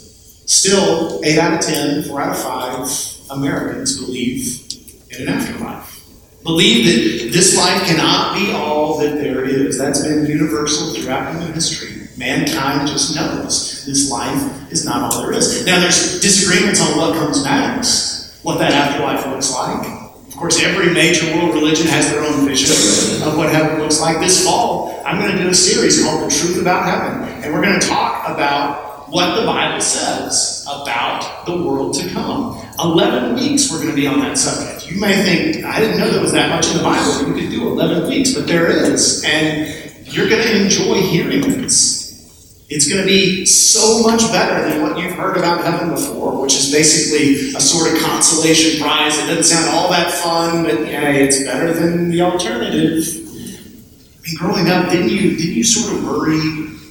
Still, 0.51 1.21
8 1.23 1.39
out 1.39 1.53
of 1.53 1.61
10, 1.61 2.03
4 2.03 2.21
out 2.21 2.35
of 2.35 3.29
5 3.29 3.37
Americans 3.37 3.97
believe 3.97 4.67
in 5.09 5.21
an 5.25 5.33
afterlife. 5.33 6.05
Believe 6.43 6.85
that 6.85 7.31
this 7.31 7.57
life 7.57 7.83
cannot 7.87 8.35
be 8.35 8.51
all 8.51 8.97
that 8.97 9.15
there 9.15 9.45
is. 9.45 9.77
That's 9.77 10.03
been 10.03 10.25
universal 10.25 10.93
throughout 10.93 11.31
human 11.31 11.53
history. 11.53 12.09
Mankind 12.17 12.85
just 12.85 13.15
knows 13.15 13.85
this 13.85 14.11
life 14.11 14.71
is 14.73 14.83
not 14.83 15.13
all 15.13 15.21
there 15.21 15.31
is. 15.31 15.65
Now, 15.65 15.79
there's 15.79 16.19
disagreements 16.19 16.81
on 16.81 16.97
what 16.97 17.15
comes 17.15 17.45
next, 17.45 18.20
what 18.43 18.57
that 18.57 18.71
afterlife 18.71 19.25
looks 19.27 19.53
like. 19.53 19.87
Of 20.27 20.37
course, 20.37 20.61
every 20.63 20.93
major 20.93 21.25
world 21.35 21.53
religion 21.53 21.87
has 21.87 22.09
their 22.09 22.23
own 22.23 22.47
vision 22.47 23.21
of 23.27 23.37
what 23.37 23.51
heaven 23.51 23.79
looks 23.79 23.99
like. 23.99 24.19
This 24.19 24.43
fall, 24.43 25.01
I'm 25.05 25.19
going 25.19 25.35
to 25.35 25.43
do 25.43 25.49
a 25.49 25.53
series 25.53 26.03
called 26.03 26.29
The 26.29 26.35
Truth 26.35 26.59
About 26.59 26.85
Heaven. 26.85 27.43
And 27.43 27.53
we're 27.53 27.61
going 27.61 27.79
to 27.79 27.85
talk 27.85 28.29
about 28.29 29.09
what 29.11 29.39
the 29.39 29.45
Bible 29.45 29.81
says 29.81 30.65
about 30.67 31.45
the 31.45 31.51
world 31.51 31.93
to 31.95 32.09
come. 32.09 32.57
11 32.79 33.35
weeks 33.35 33.69
we're 33.69 33.77
going 33.77 33.89
to 33.89 33.95
be 33.95 34.07
on 34.07 34.19
that 34.21 34.37
subject. 34.37 34.89
You 34.89 34.99
may 34.99 35.21
think, 35.21 35.65
I 35.65 35.79
didn't 35.79 35.99
know 35.99 36.09
there 36.09 36.21
was 36.21 36.31
that 36.31 36.49
much 36.49 36.71
in 36.71 36.77
the 36.77 36.83
Bible. 36.83 37.27
You 37.27 37.33
could 37.33 37.51
do 37.51 37.67
11 37.67 38.09
weeks, 38.09 38.33
but 38.33 38.47
there 38.47 38.67
is. 38.67 39.23
And 39.25 39.67
you're 40.05 40.29
going 40.29 40.41
to 40.41 40.63
enjoy 40.63 41.01
hearing 41.01 41.41
this. 41.41 42.00
It's 42.73 42.87
going 42.87 43.01
to 43.01 43.05
be 43.05 43.45
so 43.45 44.01
much 44.01 44.21
better 44.31 44.69
than 44.69 44.81
what 44.81 44.97
you've 44.97 45.11
heard 45.11 45.35
about 45.35 45.61
heaven 45.61 45.89
before, 45.89 46.41
which 46.41 46.53
is 46.53 46.71
basically 46.71 47.53
a 47.53 47.59
sort 47.59 47.91
of 47.91 48.01
consolation 48.01 48.81
prize. 48.81 49.17
It 49.19 49.27
doesn't 49.27 49.43
sound 49.43 49.75
all 49.75 49.89
that 49.91 50.09
fun, 50.09 50.63
but 50.63 50.87
yeah, 50.87 51.09
it's 51.09 51.43
better 51.43 51.73
than 51.73 52.09
the 52.09 52.21
alternative. 52.21 53.03
I 53.03 54.21
mean, 54.23 54.35
growing 54.37 54.69
up, 54.69 54.89
didn't 54.89 55.09
you 55.09 55.35
didn't 55.35 55.53
you 55.53 55.65
sort 55.65 55.97
of 55.97 56.05
worry 56.05 56.39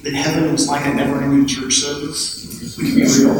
that 0.02 0.12
heaven 0.12 0.52
was 0.52 0.68
like 0.68 0.84
a 0.84 0.92
never-ending 0.92 1.46
church 1.46 1.76
service? 1.76 2.76
We 2.76 2.84
can 2.84 2.94
be 2.96 3.02
real. 3.04 3.34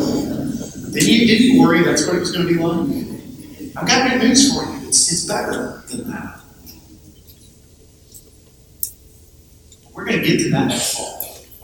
Didn't 0.93 1.09
you 1.11 1.27
didn't 1.27 1.47
you 1.47 1.61
worry 1.61 1.83
that's 1.83 2.07
what 2.07 2.17
it 2.17 2.21
was 2.21 2.33
going 2.33 2.49
to 2.49 2.55
be 2.55 2.59
like? 2.59 3.77
I've 3.77 3.87
got 3.87 4.11
good 4.11 4.23
news 4.23 4.51
for 4.51 4.65
you. 4.65 4.89
It's, 4.89 5.13
it's 5.13 5.27
better 5.27 5.83
than 5.91 6.11
that. 6.11 6.41
We're 9.93 10.07
going 10.07 10.23
to 10.23 10.27
get 10.27 10.39
to 10.39 10.51
that 10.53 10.73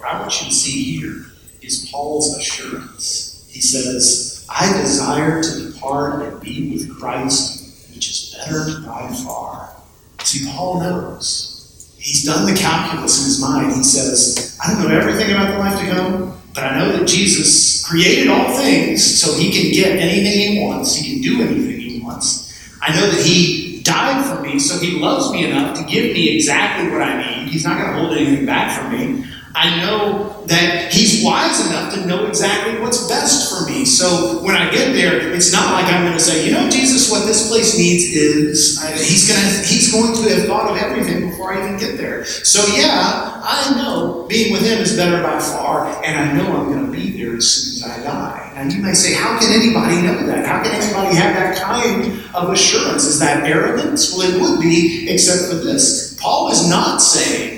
I 0.07 0.21
want 0.21 0.41
you 0.41 0.49
to 0.49 0.55
see 0.55 0.99
here 0.99 1.27
is 1.63 1.89
Paul's 1.91 2.37
assurance. 2.37 3.49
He 3.51 3.61
says, 3.61 4.47
I 4.49 4.73
desire 4.81 5.43
to 5.43 5.73
depart 5.73 6.23
and 6.23 6.41
be 6.41 6.73
with 6.73 6.99
Christ, 6.99 7.95
which 7.95 8.09
is 8.11 8.37
better 8.39 8.81
by 8.87 9.09
far. 9.25 9.75
See, 10.23 10.49
Paul 10.51 10.81
knows. 10.81 11.95
He's 11.99 12.25
done 12.25 12.47
the 12.47 12.59
calculus 12.59 13.19
in 13.19 13.25
his 13.25 13.41
mind. 13.41 13.75
He 13.75 13.83
says, 13.83 14.59
I 14.63 14.73
don't 14.73 14.89
know 14.89 14.97
everything 14.97 15.33
about 15.33 15.53
the 15.53 15.59
life 15.59 15.81
to 15.81 15.87
come, 15.87 16.41
but 16.55 16.65
I 16.65 16.79
know 16.79 16.97
that 16.97 17.09
Jesus 17.09 17.85
created 17.85 18.29
all 18.29 18.57
things 18.57 19.05
so 19.05 19.37
he 19.37 19.51
can 19.51 19.73
get 19.73 19.99
anything 19.99 20.55
he 20.55 20.63
wants, 20.63 20.95
he 20.95 21.15
can 21.15 21.23
do 21.23 21.43
anything 21.43 21.81
he 21.81 22.01
wants. 22.01 22.71
I 22.81 22.95
know 22.95 23.11
that 23.11 23.25
he 23.25 23.83
died 23.83 24.25
for 24.25 24.43
me, 24.43 24.59
so 24.59 24.79
he 24.79 24.99
loves 25.01 25.33
me 25.33 25.51
enough 25.51 25.77
to 25.79 25.85
give 25.85 26.13
me 26.13 26.37
exactly 26.37 26.91
what 26.91 27.03
I 27.03 27.19
need. 27.19 27.49
He's 27.49 27.65
not 27.65 27.79
going 27.81 27.93
to 27.93 27.99
hold 27.99 28.17
anything 28.17 28.47
back 28.47 28.79
from 28.79 28.93
me. 28.93 29.25
I 29.57 29.81
know 29.81 30.45
that 30.47 30.93
He's 30.93 31.25
wise 31.25 31.67
enough 31.67 31.95
to 31.95 32.07
know 32.07 32.27
exactly 32.27 32.79
what's 32.79 33.09
best 33.09 33.51
for 33.51 33.69
me. 33.69 33.87
So 33.87 34.45
when 34.45 34.55
I 34.55 34.71
get 34.71 34.93
there, 34.93 35.33
it's 35.33 35.51
not 35.51 35.73
like 35.73 35.91
I'm 35.93 36.03
going 36.03 36.13
to 36.13 36.21
say, 36.21 36.47
you 36.47 36.53
know, 36.53 36.69
Jesus, 36.69 37.11
what 37.11 37.27
this 37.27 37.49
place 37.49 37.79
needs 37.79 38.05
is 38.05 38.79
He's 39.01 39.27
going 39.27 39.41
to 39.41 39.67
He's 39.67 39.91
going 39.91 40.15
to 40.15 40.35
have 40.35 40.47
thought 40.47 40.71
of 40.71 40.77
everything 40.77 41.31
before 41.31 41.55
I 41.55 41.65
even 41.65 41.79
get 41.79 41.97
there. 41.97 42.27
So 42.27 42.61
yeah, 42.77 43.41
I 43.43 43.75
know 43.77 44.27
being 44.29 44.53
with 44.53 44.61
Him 44.61 44.79
is 44.79 44.95
better 44.95 45.23
by 45.23 45.41
far, 45.41 45.87
and 46.05 46.19
I 46.19 46.33
know 46.37 46.55
I'm 46.55 46.67
going 46.71 46.85
to 46.85 46.93
be 46.93 47.17
there 47.17 47.37
as 47.37 47.51
soon 47.51 47.91
as 47.91 47.99
I 47.99 48.05
die. 48.05 48.53
And 48.57 48.71
you 48.71 48.83
may 48.83 48.93
say, 48.93 49.15
how 49.15 49.39
can 49.39 49.53
anybody 49.53 50.03
know 50.03 50.27
that? 50.27 50.45
How 50.45 50.63
can 50.63 50.73
anybody 50.73 51.17
have 51.17 51.35
that 51.35 51.57
kind 51.57 52.23
of 52.35 52.53
assurance? 52.53 53.05
Is 53.05 53.19
that 53.21 53.45
arrogance? 53.45 54.15
Well, 54.15 54.31
it 54.31 54.39
would 54.39 54.61
be, 54.61 55.09
except 55.09 55.51
for 55.51 55.57
this. 55.57 56.15
Paul 56.21 56.51
is 56.51 56.69
not 56.69 56.99
saying 57.01 57.56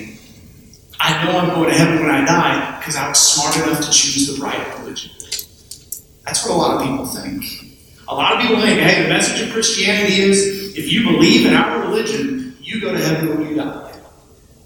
I 1.00 1.24
know 1.24 1.38
I'm 1.38 1.48
going 1.50 1.70
to 1.70 1.74
heaven 1.74 2.00
when 2.00 2.10
I 2.10 2.24
die 2.24 2.78
because 2.78 2.96
I 2.96 3.08
was 3.08 3.18
smart 3.18 3.56
enough 3.56 3.80
to 3.84 3.90
choose 3.90 4.36
the 4.36 4.42
right 4.42 4.78
religion. 4.78 5.12
That's 6.24 6.44
what 6.44 6.54
a 6.54 6.58
lot 6.58 6.76
of 6.76 6.82
people 6.82 7.06
think. 7.06 7.44
A 8.08 8.14
lot 8.14 8.34
of 8.34 8.40
people 8.40 8.60
think, 8.60 8.80
hey, 8.80 9.02
the 9.02 9.08
message 9.08 9.46
of 9.46 9.52
Christianity 9.52 10.20
is 10.20 10.76
if 10.76 10.90
you 10.92 11.04
believe 11.04 11.46
in 11.46 11.54
our 11.54 11.80
religion, 11.80 12.56
you 12.60 12.80
go 12.80 12.92
to 12.92 12.98
heaven 12.98 13.28
when 13.28 13.48
you 13.48 13.56
die. 13.56 13.92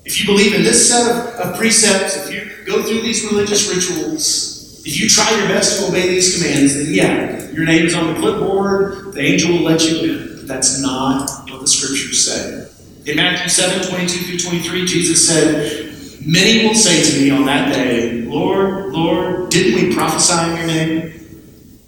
If 0.05 0.21
you 0.21 0.27
believe 0.27 0.55
in 0.55 0.63
this 0.63 0.89
set 0.89 1.11
of, 1.11 1.35
of 1.35 1.57
precepts, 1.57 2.17
if 2.17 2.35
you 2.35 2.65
go 2.67 2.83
through 2.83 3.03
these 3.03 3.25
religious 3.25 3.69
rituals, 3.69 4.83
if 4.85 5.01
you 5.01 5.09
try 5.09 5.31
your 5.39 5.49
best 5.49 5.81
to 5.81 5.89
obey 5.89 6.09
these 6.09 6.37
commands, 6.37 6.75
then 6.75 6.93
yeah, 6.93 7.51
your 7.51 7.65
name 7.65 7.87
is 7.87 7.95
on 7.95 8.13
the 8.13 8.21
clipboard, 8.21 9.13
the 9.13 9.21
angel 9.21 9.53
will 9.53 9.63
let 9.63 9.85
you 9.89 10.13
in. 10.13 10.37
But 10.37 10.49
that's 10.49 10.81
not 10.81 11.31
what 11.51 11.61
the 11.61 11.69
scriptures 11.69 12.25
say. 12.25 12.69
In 13.07 13.17
Matthew 13.17 13.49
7 13.49 13.89
22 13.89 14.39
through 14.39 14.39
23, 14.39 14.87
Jesus 14.87 15.27
said, 15.29 15.82
Many 16.25 16.67
will 16.67 16.75
say 16.75 17.03
to 17.03 17.21
me 17.21 17.31
on 17.31 17.47
that 17.47 17.73
day, 17.75 18.23
Lord, 18.23 18.93
Lord, 18.93 19.51
didn't 19.51 19.89
we 19.89 19.95
prophesy 19.95 20.51
in 20.51 20.57
your 20.57 20.67
name? 20.67 21.13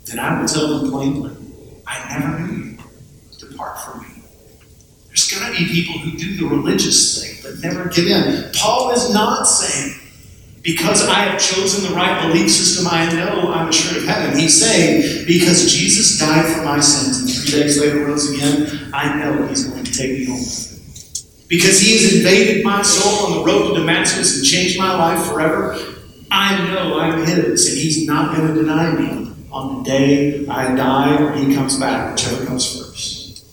Then 0.07 0.19
I 0.19 0.41
will 0.41 0.49
tell 0.49 0.81
them 0.81 0.91
plainly, 0.91 1.31
I 1.87 2.19
never 2.19 2.39
knew 2.41 2.65
you. 2.65 2.79
Depart 3.39 3.79
from 3.81 4.03
me. 4.03 4.23
There's 5.09 5.31
going 5.31 5.53
to 5.53 5.59
be 5.59 5.71
people 5.71 6.01
who 6.01 6.19
do 6.19 6.37
the 6.37 6.47
religious 6.47 7.21
thing 7.21 7.39
but 7.43 7.61
never 7.61 7.89
get 7.89 8.09
in. 8.09 8.51
Paul 8.55 8.91
is 8.91 9.13
not 9.15 9.45
saying, 9.45 10.01
because 10.63 11.07
I 11.07 11.15
have 11.15 11.41
chosen 11.41 11.89
the 11.89 11.95
right 11.95 12.27
belief 12.27 12.51
system, 12.51 12.89
I 12.91 13.13
know 13.13 13.53
I'm 13.53 13.69
assured 13.69 13.99
of 13.99 14.09
heaven. 14.09 14.37
He's 14.37 14.59
saying, 14.61 15.27
because 15.27 15.73
Jesus 15.73 16.19
died 16.19 16.57
for 16.57 16.65
my 16.65 16.81
sins 16.81 17.21
and 17.21 17.31
three 17.31 17.61
days 17.61 17.81
later 17.81 18.05
rose 18.07 18.33
again, 18.33 18.91
I 18.93 19.19
know 19.19 19.47
he's 19.47 19.65
going 19.65 19.85
to 19.85 19.93
take 19.93 20.19
me 20.19 20.25
home. 20.25 20.43
Because 21.55 21.79
he 21.81 21.93
has 21.93 22.17
invaded 22.17 22.65
my 22.65 22.83
soul 22.83 23.27
on 23.27 23.39
the 23.39 23.45
road 23.45 23.69
to 23.69 23.79
Damascus 23.79 24.37
and 24.37 24.45
changed 24.45 24.77
my 24.77 24.93
life 24.93 25.25
forever, 25.25 25.79
I 26.29 26.67
know 26.67 26.99
I'm 26.99 27.25
his, 27.25 27.69
and 27.69 27.79
he's 27.79 28.05
not 28.09 28.35
going 28.35 28.49
to 28.49 28.55
deny 28.61 28.91
me 28.91 29.31
on 29.53 29.77
the 29.77 29.89
day 29.89 30.49
I 30.49 30.75
die 30.75 31.23
or 31.23 31.33
he 31.33 31.55
comes 31.55 31.79
back, 31.79 32.11
whichever 32.11 32.45
comes 32.45 32.77
first. 32.77 33.45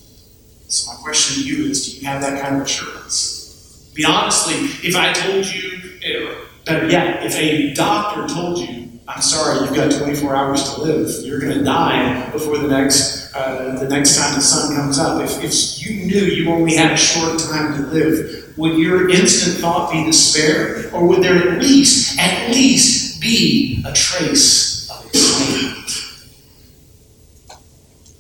So, 0.68 0.92
my 0.92 0.98
question 1.04 1.44
to 1.44 1.48
you 1.48 1.70
is 1.70 1.86
do 1.86 2.00
you 2.00 2.08
have 2.08 2.22
that 2.24 2.42
kind 2.42 2.56
of 2.56 2.64
assurance? 2.64 3.92
Be 3.94 4.04
honestly, 4.04 4.56
if 4.88 4.96
I 4.96 5.14
told 5.14 5.46
you, 5.46 6.00
eh, 6.04 6.34
better 6.66 6.90
yet, 6.90 7.24
if 7.24 7.36
a 7.36 7.72
doctor 7.76 8.28
told 8.34 8.58
you, 8.58 8.91
I'm 9.08 9.22
sorry, 9.22 9.66
you've 9.66 9.76
got 9.76 9.92
24 9.92 10.36
hours 10.36 10.76
to 10.76 10.82
live, 10.82 11.26
you're 11.26 11.40
going 11.40 11.58
to 11.58 11.64
die 11.64 12.30
before 12.32 12.58
the 12.58 12.68
next 12.68 13.22
uh, 13.34 13.80
the 13.80 13.88
next 13.88 14.18
time 14.18 14.36
the 14.36 14.42
sun 14.42 14.76
comes 14.76 15.00
up. 15.00 15.22
If, 15.22 15.44
if 15.44 15.82
you 15.86 16.06
knew 16.06 16.22
you 16.22 16.52
only 16.52 16.76
had 16.76 16.92
a 16.92 16.98
short 16.98 17.40
time 17.40 17.76
to 17.76 17.82
live, 17.90 18.54
would 18.58 18.78
your 18.78 19.10
instant 19.10 19.58
thought 19.58 19.92
be 19.92 20.04
despair? 20.04 20.90
Or 20.94 21.08
would 21.08 21.24
there 21.24 21.38
at 21.38 21.60
least, 21.60 22.20
at 22.20 22.50
least 22.50 23.22
be 23.22 23.84
a 23.86 23.94
trace 23.94 24.90
of 24.92 25.06
excitement? 25.06 26.28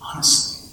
Honestly. 0.01 0.69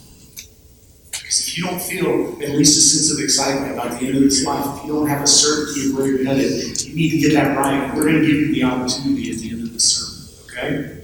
Because 1.11 1.49
if 1.49 1.59
you 1.59 1.65
don't 1.65 1.83
feel 1.83 2.41
at 2.41 2.57
least 2.57 2.79
a 2.79 2.81
sense 2.81 3.13
of 3.13 3.23
excitement 3.23 3.73
about 3.73 3.99
the 3.99 4.07
end 4.07 4.17
of 4.19 4.23
this 4.23 4.45
life, 4.45 4.65
if 4.79 4.85
you 4.85 4.93
don't 4.93 5.09
have 5.09 5.23
a 5.23 5.27
certainty 5.27 5.91
of 5.91 5.97
where 5.97 6.07
you're 6.07 6.25
headed, 6.25 6.81
you 6.83 6.95
need 6.95 7.11
to 7.11 7.19
get 7.19 7.35
that 7.35 7.59
right. 7.59 7.93
We're 7.95 8.05
going 8.05 8.21
to 8.21 8.27
give 8.27 8.37
you 8.37 8.55
the 8.55 8.63
opportunity 8.63 9.33
at 9.33 9.39
the 9.39 9.51
end. 9.51 9.68
Okay? 10.59 11.01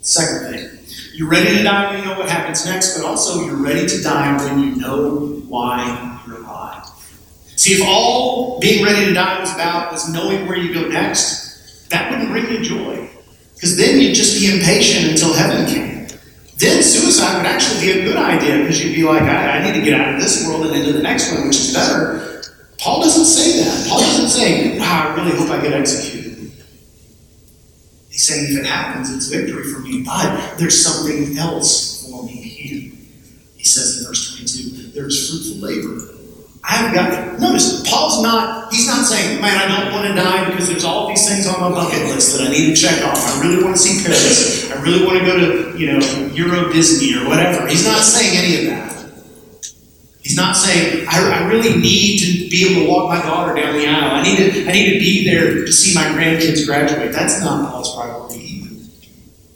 Second 0.00 0.52
thing. 0.52 0.78
You're 1.14 1.28
ready 1.28 1.58
to 1.58 1.62
die 1.62 1.90
when 1.90 2.00
you 2.00 2.06
know 2.06 2.18
what 2.18 2.28
happens 2.28 2.64
next, 2.64 2.96
but 2.96 3.06
also 3.06 3.44
you're 3.44 3.62
ready 3.62 3.86
to 3.86 4.02
die 4.02 4.36
when 4.44 4.60
you 4.60 4.76
know 4.76 5.42
why 5.48 6.22
you're 6.26 6.38
alive. 6.38 6.86
See, 7.56 7.74
if 7.74 7.82
all 7.84 8.58
being 8.60 8.84
ready 8.84 9.06
to 9.06 9.12
die 9.12 9.40
was 9.40 9.52
about 9.54 9.92
was 9.92 10.08
knowing 10.12 10.46
where 10.46 10.56
you 10.56 10.72
go 10.72 10.88
next, 10.88 11.88
that 11.90 12.10
wouldn't 12.10 12.30
bring 12.30 12.48
you 12.50 12.62
joy. 12.62 13.10
Because 13.54 13.76
then 13.76 14.00
you'd 14.00 14.14
just 14.14 14.38
be 14.38 14.54
impatient 14.54 15.10
until 15.10 15.34
heaven 15.34 15.66
came. 15.66 16.06
Then 16.58 16.82
suicide 16.82 17.36
would 17.38 17.46
actually 17.46 17.80
be 17.80 18.00
a 18.00 18.04
good 18.04 18.16
idea 18.16 18.58
because 18.58 18.82
you'd 18.84 18.94
be 18.94 19.04
like, 19.04 19.22
I, 19.22 19.58
I 19.58 19.64
need 19.64 19.78
to 19.78 19.84
get 19.84 20.00
out 20.00 20.14
of 20.14 20.20
this 20.20 20.46
world 20.46 20.66
and 20.66 20.74
into 20.74 20.92
the 20.92 21.02
next 21.02 21.32
one, 21.32 21.46
which 21.46 21.56
is 21.56 21.74
better. 21.74 22.42
Paul 22.78 23.02
doesn't 23.02 23.24
say 23.24 23.64
that. 23.64 23.88
Paul 23.88 24.00
doesn't 24.00 24.28
say, 24.28 24.78
wow, 24.78 25.08
I 25.08 25.14
really 25.14 25.36
hope 25.36 25.50
I 25.50 25.60
get 25.60 25.72
executed. 25.72 26.17
He's 28.18 28.26
saying 28.26 28.52
if 28.52 28.58
it 28.58 28.66
happens, 28.66 29.14
it's 29.14 29.28
victory 29.28 29.62
for 29.62 29.78
me, 29.78 30.02
but 30.02 30.58
there's 30.58 30.82
something 30.82 31.38
else 31.38 32.02
for 32.04 32.24
me 32.24 32.32
here. 32.32 32.90
He 33.54 33.62
says 33.62 33.98
in 33.98 34.08
verse 34.08 34.34
22, 34.34 34.90
there's 34.90 35.30
fruitful 35.30 35.62
labor. 35.62 36.02
I 36.64 36.72
haven't 36.72 36.94
got 36.94 37.38
notice, 37.38 37.88
Paul's 37.88 38.20
not, 38.20 38.72
he's 38.72 38.88
not 38.88 39.06
saying, 39.06 39.40
man, 39.40 39.56
I 39.56 39.68
don't 39.68 39.92
want 39.92 40.08
to 40.08 40.14
die 40.14 40.50
because 40.50 40.66
there's 40.66 40.82
all 40.82 41.06
these 41.06 41.28
things 41.28 41.46
on 41.46 41.60
my 41.60 41.70
bucket 41.70 42.06
list 42.06 42.36
that 42.36 42.48
I 42.48 42.50
need 42.50 42.74
to 42.74 42.82
check 42.82 43.04
off. 43.04 43.24
I 43.24 43.40
really 43.40 43.62
want 43.62 43.76
to 43.76 43.80
see 43.80 44.04
Paris. 44.04 44.68
I 44.72 44.82
really 44.82 45.06
want 45.06 45.20
to 45.20 45.24
go 45.24 45.36
to, 45.38 45.78
you 45.78 45.92
know, 45.92 46.26
Euro 46.34 46.72
Disney 46.72 47.14
or 47.14 47.28
whatever. 47.28 47.68
He's 47.68 47.86
not 47.86 48.02
saying 48.02 48.36
any 48.36 48.64
of 48.64 48.70
that. 48.72 48.88
He's 50.28 50.36
not 50.36 50.56
saying, 50.56 51.06
I, 51.08 51.40
I, 51.40 51.48
really 51.48 51.80
need 51.80 52.18
to 52.18 52.50
be 52.50 52.66
able 52.66 52.84
to 52.84 52.90
walk 52.90 53.08
my 53.08 53.22
daughter 53.22 53.54
down 53.54 53.74
the 53.74 53.86
aisle. 53.86 54.16
I 54.16 54.22
need 54.22 54.36
to, 54.36 54.68
I 54.68 54.72
need 54.72 54.92
to 54.92 54.98
be 54.98 55.24
there 55.24 55.54
to 55.64 55.72
see 55.72 55.94
my 55.94 56.02
grandkids 56.02 56.66
graduate. 56.66 57.12
That's 57.12 57.40
not 57.40 57.70
Paul's 57.70 57.96
priority 57.96 58.40
either. 58.40 58.74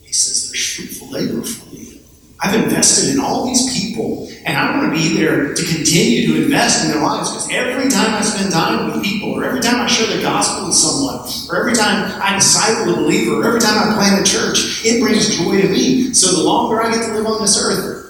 He 0.00 0.14
says, 0.14 0.40
there's 0.40 0.41
fruitful 0.54 1.10
labor 1.10 1.42
for 1.42 1.74
me. 1.74 2.00
I've 2.42 2.60
invested 2.60 3.14
in 3.14 3.20
all 3.20 3.46
these 3.46 3.72
people, 3.72 4.28
and 4.44 4.58
I 4.58 4.76
want 4.76 4.92
to 4.92 5.00
be 5.00 5.16
there 5.16 5.54
to 5.54 5.62
continue 5.62 6.26
to 6.26 6.42
invest 6.42 6.84
in 6.84 6.90
their 6.90 7.00
lives 7.00 7.30
because 7.30 7.48
every 7.52 7.88
time 7.88 8.14
I 8.14 8.20
spend 8.22 8.52
time 8.52 8.90
with 8.90 9.04
people, 9.04 9.30
or 9.30 9.44
every 9.44 9.60
time 9.60 9.80
I 9.80 9.86
share 9.86 10.08
the 10.16 10.20
gospel 10.20 10.66
with 10.66 10.74
someone, 10.74 11.20
or 11.48 11.60
every 11.60 11.74
time 11.74 12.20
I 12.20 12.34
disciple 12.34 12.94
a 12.94 12.96
believer, 12.96 13.36
or 13.36 13.46
every 13.46 13.60
time 13.60 13.78
I 13.78 13.94
plant 13.94 14.26
a 14.26 14.28
church, 14.28 14.84
it 14.84 15.00
brings 15.00 15.38
joy 15.38 15.62
to 15.62 15.68
me. 15.68 16.12
So 16.14 16.34
the 16.34 16.42
longer 16.42 16.82
I 16.82 16.90
get 16.90 17.06
to 17.06 17.14
live 17.14 17.26
on 17.26 17.40
this 17.40 17.56
earth, 17.62 18.02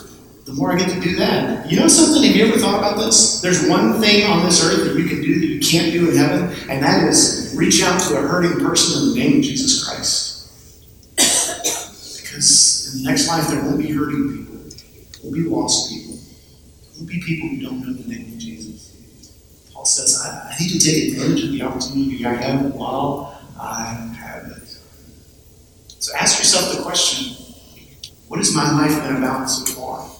the 0.47 0.55
more 0.55 0.73
I 0.73 0.79
get 0.79 0.89
to 0.89 1.01
do 1.01 1.15
that. 1.17 1.71
You 1.71 1.79
know 1.79 1.89
something? 1.89 2.23
Have 2.23 2.35
you 2.35 2.47
ever 2.47 2.59
thought 2.59 2.79
about 2.79 2.97
this? 2.97 3.43
There's 3.43 3.69
one 3.69 4.01
thing 4.01 4.27
on 4.27 4.45
this 4.47 4.65
earth 4.65 4.87
that 4.87 4.99
you 4.99 5.09
can 5.09 5.21
do 5.21 5.41
that 5.41 5.47
you 5.47 5.61
can't 5.61 5.93
do 5.93 6.11
in 6.11 6.17
heaven, 6.17 6.45
and 6.71 6.83
that 6.83 7.07
is 7.07 7.55
reach 7.55 7.83
out 7.83 8.01
to 8.09 8.17
a 8.17 8.23
hurting 8.23 8.65
person 8.65 9.03
in 9.03 9.09
the 9.11 9.21
name 9.21 9.39
of 9.39 9.45
Jesus 9.45 9.85
Christ. 9.85 10.32
Because 12.43 12.95
in 12.95 13.03
the 13.03 13.09
next 13.09 13.29
life, 13.29 13.47
there 13.49 13.63
won't 13.63 13.79
be 13.79 13.93
hurting 13.93 14.37
people, 14.37 14.57
there 14.57 15.21
won't 15.23 15.35
be 15.35 15.43
lost 15.43 15.91
people, 15.91 16.15
there 16.15 16.93
won't 16.97 17.09
be 17.09 17.21
people 17.21 17.49
who 17.49 17.61
don't 17.63 17.81
know 17.81 17.93
the 17.93 18.09
name 18.09 18.33
of 18.33 18.39
Jesus. 18.39 19.71
Paul 19.73 19.85
says, 19.85 20.21
I, 20.25 20.51
I 20.51 20.57
need 20.59 20.71
to 20.71 20.79
take 20.79 21.13
advantage 21.13 21.45
of 21.45 21.53
the 21.53 21.63
opportunity 21.63 22.27
I 22.27 22.35
have 22.35 22.75
while 22.75 23.41
I 23.61 23.85
have 24.19 24.47
it. 24.47 24.77
So 25.99 26.13
ask 26.17 26.39
yourself 26.39 26.77
the 26.77 26.83
question 26.83 27.37
what 28.27 28.39
has 28.39 28.55
my 28.55 28.73
life 28.73 29.03
been 29.05 29.17
about 29.17 29.45
so 29.47 29.73
far? 29.75 30.11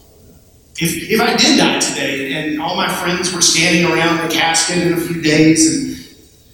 If, 0.79 1.11
if 1.11 1.21
I 1.21 1.35
did 1.35 1.59
die 1.59 1.81
today 1.81 2.35
and 2.35 2.61
all 2.61 2.77
my 2.77 2.93
friends 2.93 3.33
were 3.33 3.41
standing 3.41 3.91
around 3.91 4.29
the 4.29 4.33
casket 4.33 4.79
in 4.87 4.93
a 4.93 4.97
few 4.97 5.23
days 5.23 5.75
and 5.75 5.97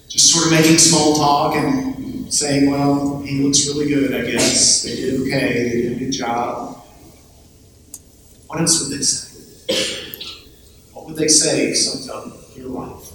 just 0.09 0.33
sort 0.33 0.47
of 0.47 0.53
making 0.53 0.79
small 0.79 1.17
talk 1.17 1.57
and 1.57 2.08
saying, 2.31 2.71
well, 2.71 3.21
he 3.23 3.43
looks 3.43 3.67
really 3.67 3.88
good, 3.88 4.14
I 4.14 4.31
guess. 4.31 4.83
They 4.83 4.97
did 4.97 5.21
okay, 5.21 5.71
they 5.71 5.83
did 5.83 5.93
a 5.93 5.99
good 5.99 6.12
job. 6.12 6.85
What 8.47 8.61
else 8.61 8.83
would 8.83 8.99
they 8.99 9.03
say? 9.03 9.29
What 10.93 11.07
would 11.07 11.17
they 11.17 11.29
say 11.29 11.73
summed 11.75 12.11
up 12.11 12.57
your 12.57 12.69
life? 12.69 13.12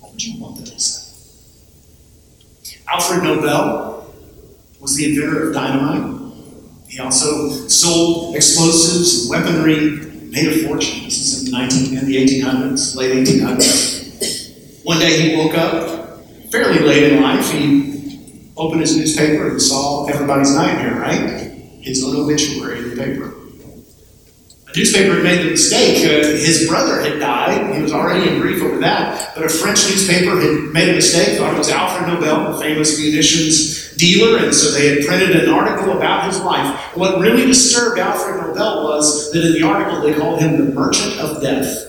What 0.00 0.12
would 0.12 0.24
you 0.24 0.40
want 0.40 0.56
them 0.56 0.64
to 0.64 0.80
say? 0.80 1.02
Alfred 2.88 3.22
Nobel 3.22 4.14
was 4.80 4.96
the 4.96 5.10
inventor 5.10 5.48
of 5.48 5.54
dynamite. 5.54 6.32
He 6.88 7.00
also 7.00 7.50
sold 7.68 8.36
explosives 8.36 9.22
and 9.22 9.30
weaponry, 9.30 9.90
made 10.30 10.46
a 10.46 10.66
fortune. 10.66 11.04
This 11.04 11.18
is 11.18 11.40
in 11.40 11.52
the, 11.52 11.58
19, 11.58 11.98
in 11.98 12.06
the 12.06 12.16
1800s, 12.16 12.96
late 12.96 13.26
1800s. 13.26 14.84
One 14.84 14.98
day 15.00 15.20
he 15.20 15.36
woke 15.36 15.54
up 15.54 16.20
fairly 16.50 16.78
late 16.78 17.12
in 17.12 17.22
life. 17.22 17.50
He 17.50 17.95
opened 18.56 18.80
his 18.80 18.96
newspaper 18.96 19.50
and 19.50 19.60
saw 19.60 20.06
everybody's 20.06 20.54
nightmare, 20.54 20.98
right? 20.98 21.52
His 21.80 22.02
own 22.04 22.16
obituary 22.16 22.78
in 22.78 22.90
the 22.90 22.96
paper. 22.96 23.34
A 24.68 24.76
newspaper 24.76 25.14
had 25.14 25.22
made 25.22 25.44
the 25.44 25.50
mistake. 25.50 25.98
Uh, 25.98 26.26
his 26.26 26.66
brother 26.68 27.00
had 27.00 27.18
died. 27.20 27.74
He 27.74 27.82
was 27.82 27.92
already 27.92 28.28
in 28.28 28.40
grief 28.40 28.62
over 28.62 28.78
that. 28.80 29.34
But 29.34 29.44
a 29.44 29.48
French 29.48 29.88
newspaper 29.88 30.40
had 30.40 30.72
made 30.72 30.88
a 30.88 30.94
mistake, 30.94 31.38
thought 31.38 31.54
it 31.54 31.58
was 31.58 31.70
Alfred 31.70 32.08
Nobel, 32.08 32.52
the 32.52 32.60
famous 32.60 32.98
munitions 32.98 33.94
dealer, 33.96 34.38
and 34.38 34.54
so 34.54 34.70
they 34.72 34.88
had 34.88 35.06
printed 35.06 35.36
an 35.36 35.48
article 35.48 35.96
about 35.96 36.26
his 36.26 36.40
life. 36.40 36.78
What 36.96 37.20
really 37.20 37.46
disturbed 37.46 37.98
Alfred 37.98 38.42
Nobel 38.42 38.84
was 38.84 39.32
that 39.32 39.44
in 39.44 39.52
the 39.52 39.62
article 39.62 40.00
they 40.00 40.14
called 40.14 40.40
him 40.40 40.58
the 40.58 40.72
merchant 40.72 41.18
of 41.18 41.40
death. 41.40 41.84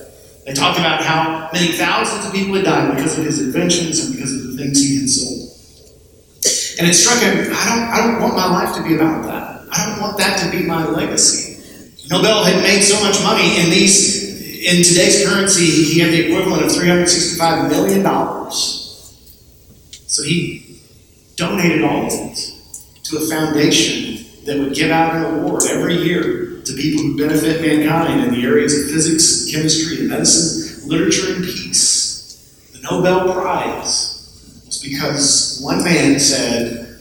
They 0.45 0.53
talked 0.53 0.79
about 0.79 1.03
how 1.03 1.49
many 1.51 1.73
thousands 1.73 2.25
of 2.25 2.31
people 2.31 2.55
had 2.55 2.63
died 2.63 2.95
because 2.95 3.17
of 3.17 3.25
his 3.25 3.41
inventions 3.41 4.05
and 4.05 4.15
because 4.15 4.33
of 4.33 4.51
the 4.51 4.57
things 4.57 4.81
he 4.81 5.01
had 5.01 5.09
sold. 5.09 5.46
And 6.79 6.87
it 6.87 6.93
struck 6.93 7.21
him, 7.21 7.33
I 7.33 7.69
don't, 7.69 7.89
I 7.89 7.97
don't 8.05 8.21
want 8.21 8.35
my 8.35 8.47
life 8.47 8.75
to 8.75 8.83
be 8.83 8.95
about 8.95 9.23
that. 9.25 9.63
I 9.71 9.89
don't 9.89 10.01
want 10.01 10.17
that 10.19 10.37
to 10.39 10.51
be 10.55 10.63
my 10.63 10.85
legacy. 10.85 11.57
Nobel 12.09 12.43
had 12.43 12.61
made 12.61 12.81
so 12.81 13.03
much 13.03 13.21
money 13.23 13.59
in 13.59 13.69
these, 13.69 14.63
in 14.63 14.83
today's 14.83 15.27
currency, 15.27 15.65
he 15.65 15.99
had 15.99 16.11
the 16.11 16.27
equivalent 16.27 16.63
of 16.63 16.71
$365 16.71 17.69
million. 17.69 18.03
So 18.51 20.23
he 20.23 20.79
donated 21.35 21.83
all 21.83 22.05
of 22.05 22.13
it 22.13 22.53
to 23.03 23.17
a 23.17 23.27
foundation 23.27 24.25
that 24.45 24.57
would 24.57 24.73
give 24.73 24.91
out 24.91 25.15
an 25.15 25.23
award 25.25 25.63
every 25.69 25.95
year 25.95 26.61
to 26.61 26.73
people 26.73 27.03
who 27.03 27.17
benefit 27.17 27.61
mankind 27.61 28.23
in 28.23 28.33
the 28.33 28.45
areas 28.45 28.77
of 28.79 28.91
physics, 28.91 29.51
chemistry, 29.51 29.99
and 29.99 30.09
medicine, 30.09 30.87
literature, 30.87 31.35
and 31.35 31.43
peace. 31.43 32.71
The 32.73 32.81
Nobel 32.81 33.33
Prize 33.33 34.16
was 34.77 34.89
because 34.89 35.59
one 35.61 35.83
man 35.83 36.19
said, 36.19 36.99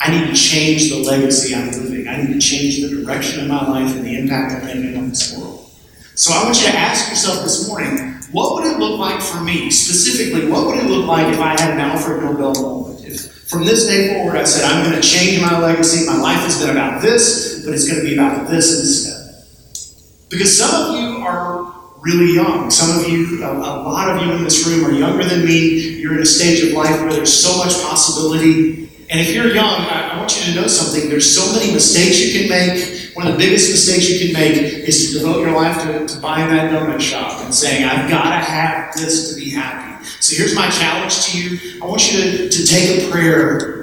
I 0.00 0.10
need 0.10 0.28
to 0.28 0.34
change 0.34 0.90
the 0.90 1.02
legacy 1.02 1.54
I'm 1.54 1.70
living. 1.70 2.08
I 2.08 2.22
need 2.22 2.32
to 2.32 2.40
change 2.40 2.80
the 2.80 2.88
direction 2.88 3.42
of 3.42 3.48
my 3.48 3.68
life 3.68 3.94
and 3.94 4.04
the 4.04 4.18
impact 4.18 4.54
I'm 4.54 4.66
making 4.66 4.96
on 4.96 5.10
this 5.10 5.36
world. 5.36 5.70
So 6.14 6.32
I 6.32 6.44
want 6.44 6.60
you 6.60 6.68
to 6.68 6.76
ask 6.76 7.10
yourself 7.10 7.42
this 7.42 7.68
morning, 7.68 8.14
what 8.32 8.54
would 8.54 8.64
it 8.64 8.78
look 8.78 8.98
like 8.98 9.20
for 9.20 9.40
me? 9.40 9.70
Specifically, 9.70 10.50
what 10.50 10.66
would 10.66 10.78
it 10.78 10.84
look 10.84 11.06
like 11.06 11.32
if 11.32 11.40
I 11.40 11.60
had 11.60 11.72
an 11.74 11.80
Alfred 11.80 12.22
Nobel 12.22 12.54
moment? 12.54 13.04
If 13.04 13.48
from 13.48 13.64
this 13.64 13.86
day 13.86 14.14
forward, 14.14 14.36
I 14.36 14.44
said, 14.44 14.70
I'm 14.70 14.88
going 14.88 15.00
to 15.00 15.06
change 15.06 15.40
my 15.42 15.58
legacy. 15.58 16.06
My 16.06 16.16
life 16.16 16.40
has 16.40 16.60
been 16.60 16.70
about 16.70 17.02
this, 17.02 17.64
but 17.64 17.74
it's 17.74 17.88
going 17.88 18.00
to 18.00 18.06
be 18.06 18.14
about 18.14 18.48
this 18.48 18.80
instead. 18.80 20.30
Because 20.30 20.56
some 20.56 20.94
of 20.94 21.00
you 21.00 21.18
are 21.18 21.79
really 22.00 22.34
young. 22.34 22.70
Some 22.70 22.98
of 22.98 23.08
you, 23.08 23.42
a, 23.44 23.52
a 23.52 23.84
lot 23.84 24.14
of 24.14 24.22
you 24.22 24.32
in 24.32 24.42
this 24.42 24.66
room, 24.66 24.84
are 24.84 24.92
younger 24.92 25.24
than 25.24 25.44
me. 25.44 25.98
You're 26.00 26.14
in 26.14 26.22
a 26.22 26.26
stage 26.26 26.62
of 26.64 26.72
life 26.72 27.00
where 27.00 27.12
there's 27.12 27.32
so 27.32 27.58
much 27.58 27.72
possibility. 27.82 28.88
And 29.10 29.20
if 29.20 29.34
you're 29.34 29.52
young, 29.52 29.80
I, 29.80 30.12
I 30.12 30.18
want 30.18 30.38
you 30.38 30.52
to 30.52 30.60
know 30.60 30.66
something. 30.66 31.08
There's 31.10 31.32
so 31.32 31.52
many 31.52 31.72
mistakes 31.72 32.20
you 32.20 32.40
can 32.40 32.48
make. 32.48 33.00
One 33.14 33.26
of 33.26 33.32
the 33.32 33.38
biggest 33.38 33.70
mistakes 33.70 34.08
you 34.08 34.26
can 34.26 34.32
make 34.32 34.56
is 34.56 35.12
to 35.12 35.18
devote 35.18 35.40
your 35.40 35.52
life 35.52 35.82
to, 35.82 36.06
to 36.06 36.20
buying 36.20 36.48
that 36.54 36.70
donut 36.70 37.00
shop 37.00 37.44
and 37.44 37.54
saying, 37.54 37.84
I've 37.84 38.08
got 38.08 38.30
to 38.30 38.36
have 38.36 38.94
this 38.94 39.34
to 39.34 39.40
be 39.40 39.50
happy. 39.50 40.04
So 40.20 40.36
here's 40.36 40.54
my 40.54 40.70
challenge 40.70 41.26
to 41.26 41.38
you. 41.38 41.82
I 41.82 41.86
want 41.86 42.12
you 42.12 42.20
to, 42.20 42.48
to 42.48 42.66
take 42.66 43.02
a 43.02 43.10
prayer 43.10 43.80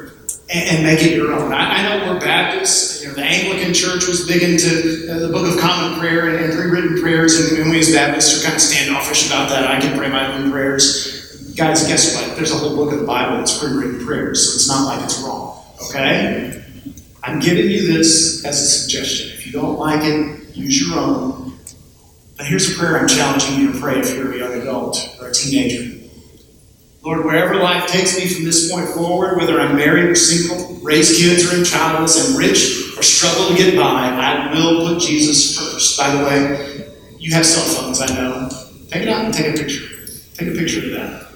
and, 0.49 0.69
and 0.69 0.83
make 0.83 1.01
it 1.03 1.13
your 1.13 1.33
own. 1.33 1.53
I, 1.53 1.77
I, 1.77 1.81
know 1.83 2.13
we're 2.13 2.19
Baptists. 2.19 2.86
You 3.07 3.13
know, 3.13 3.19
the 3.19 3.25
Anglican 3.25 3.73
Church 3.73 4.05
was 4.05 4.27
big 4.27 4.43
into 4.43 5.09
uh, 5.09 5.19
the 5.19 5.29
Book 5.29 5.47
of 5.47 5.57
Common 5.61 5.97
Prayer 5.97 6.27
and, 6.27 6.43
and 6.43 6.53
pre-written 6.53 7.01
prayers, 7.01 7.39
and, 7.39 7.57
and 7.57 7.71
we 7.71 7.79
as 7.79 7.93
Baptists 7.93 8.37
are 8.37 8.43
kind 8.43 8.55
of 8.55 8.61
standoffish 8.61 9.27
about 9.27 9.47
that. 9.47 9.65
I 9.65 9.79
can 9.79 9.97
pray 9.97 10.09
my 10.09 10.33
own 10.33 10.51
prayers. 10.51 11.53
Guys, 11.55 11.87
guess 11.87 12.13
what? 12.15 12.35
There's 12.35 12.51
a 12.51 12.55
whole 12.55 12.75
book 12.75 12.91
of 12.91 12.99
the 12.99 13.05
Bible 13.05 13.37
that's 13.37 13.57
pre-written 13.57 14.05
prayers, 14.05 14.45
so 14.45 14.55
it's 14.55 14.67
not 14.67 14.85
like 14.85 15.05
it's 15.05 15.21
wrong. 15.21 15.63
Okay? 15.85 16.61
I'm 17.23 17.39
giving 17.39 17.71
you 17.71 17.87
this 17.87 18.43
as 18.43 18.61
a 18.61 18.67
suggestion. 18.67 19.29
If 19.29 19.45
you 19.45 19.53
don't 19.53 19.79
like 19.79 20.03
it, 20.03 20.53
use 20.53 20.85
your 20.85 20.99
own. 20.99 21.57
But 22.35 22.47
here's 22.47 22.75
a 22.75 22.77
prayer 22.77 22.99
I'm 22.99 23.07
challenging 23.07 23.57
you 23.57 23.71
to 23.71 23.79
pray 23.79 23.99
if 23.99 24.13
you're 24.13 24.33
a 24.33 24.37
young 24.37 24.61
adult 24.61 25.17
or 25.21 25.29
a 25.29 25.33
teenager. 25.33 25.96
Lord, 27.07 27.23
wherever 27.23 27.55
life 27.55 27.87
takes 27.87 28.17
me 28.17 28.27
from 28.27 28.43
this 28.43 28.69
point 28.69 28.89
forward, 28.89 29.37
whether 29.37 29.61
I'm 29.61 29.77
married 29.77 30.09
or 30.09 30.15
single, 30.15 30.75
raise 30.81 31.17
kids 31.17 31.49
or 31.49 31.55
in 31.57 31.63
childless, 31.63 32.27
and 32.27 32.37
rich 32.37 32.97
or 32.97 33.01
struggle 33.01 33.47
to 33.47 33.55
get 33.55 33.77
by, 33.77 34.09
I 34.09 34.53
will 34.53 34.85
put 34.85 35.01
Jesus 35.01 35.57
first. 35.57 35.97
By 35.97 36.13
the 36.13 36.25
way, 36.25 36.91
you 37.17 37.33
have 37.33 37.45
cell 37.45 37.63
phones, 37.63 38.01
I 38.01 38.07
know. 38.07 38.49
Take 38.89 39.03
it 39.03 39.07
out 39.07 39.23
and 39.23 39.33
take 39.33 39.55
a 39.55 39.57
picture. 39.57 39.87
Take 40.33 40.49
a 40.49 40.57
picture 40.59 40.83
of 40.85 40.91
that. 40.91 41.27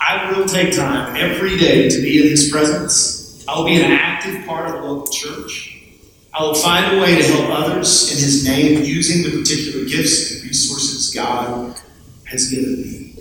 I 0.00 0.32
will 0.32 0.46
take 0.46 0.74
time 0.74 1.14
every 1.14 1.58
day 1.58 1.90
to 1.90 2.00
be 2.00 2.22
in 2.22 2.28
His 2.30 2.50
presence. 2.50 3.46
I 3.46 3.58
will 3.58 3.66
be 3.66 3.82
an 3.82 3.92
active 3.92 4.46
part 4.46 4.70
of 4.70 4.80
the 4.80 4.88
local 4.88 5.12
church. 5.12 5.77
I 6.38 6.42
will 6.42 6.54
find 6.54 6.96
a 6.96 7.00
way 7.00 7.16
to 7.16 7.24
help 7.32 7.50
others 7.50 8.12
in 8.12 8.18
His 8.22 8.46
name 8.46 8.84
using 8.84 9.24
the 9.24 9.40
particular 9.40 9.84
gifts 9.86 10.30
and 10.36 10.44
resources 10.44 11.12
God 11.12 11.76
has 12.26 12.48
given 12.48 12.80
me. 12.80 13.14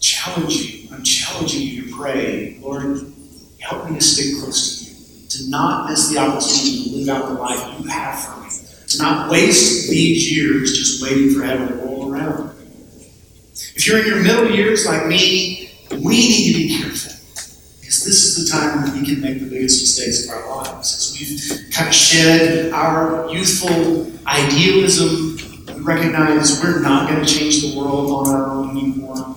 Challenge 0.00 0.54
you. 0.54 0.88
I'm 0.94 1.02
challenging 1.02 1.60
you 1.60 1.82
to 1.82 1.94
pray, 1.94 2.58
Lord, 2.62 3.12
help 3.58 3.90
me 3.90 3.98
to 3.98 4.00
stick 4.00 4.42
close 4.42 4.78
to 4.78 4.90
you, 4.90 5.28
to 5.28 5.50
not 5.50 5.90
miss 5.90 6.08
the 6.08 6.16
opportunity 6.16 6.84
to 6.84 6.96
live 6.96 7.08
out 7.10 7.28
the 7.28 7.34
life 7.34 7.78
you 7.78 7.86
have 7.90 8.18
for 8.18 8.40
me, 8.40 8.48
to 8.86 8.98
not 9.02 9.30
waste 9.30 9.90
these 9.90 10.34
years 10.34 10.78
just 10.78 11.02
waiting 11.02 11.34
for 11.34 11.44
heaven 11.44 11.68
to 11.68 11.74
roll 11.84 12.10
around. 12.10 12.56
If 13.76 13.86
you're 13.86 13.98
in 13.98 14.06
your 14.06 14.22
middle 14.22 14.50
years 14.50 14.86
like 14.86 15.06
me, 15.06 15.70
we 15.90 16.16
need 16.16 16.52
to 16.52 16.58
be 16.58 16.78
careful 16.78 17.12
because 17.78 18.04
this 18.06 18.24
is 18.24 18.50
the 18.50 18.58
time 18.58 18.84
when 18.84 18.89
we 19.00 19.06
can 19.06 19.20
make 19.20 19.40
the 19.40 19.48
biggest 19.48 19.80
mistakes 19.80 20.28
of 20.28 20.34
our 20.34 20.56
lives. 20.56 20.94
As 20.94 21.18
we've 21.18 21.72
kind 21.72 21.88
of 21.88 21.94
shed 21.94 22.72
our 22.72 23.30
youthful 23.30 24.10
idealism, 24.26 25.36
we 25.74 25.82
recognize 25.82 26.62
we're 26.62 26.80
not 26.80 27.08
going 27.08 27.24
to 27.24 27.34
change 27.34 27.62
the 27.62 27.78
world 27.78 28.10
on 28.10 28.34
our 28.34 28.50
own 28.50 28.70
anymore. 28.70 29.36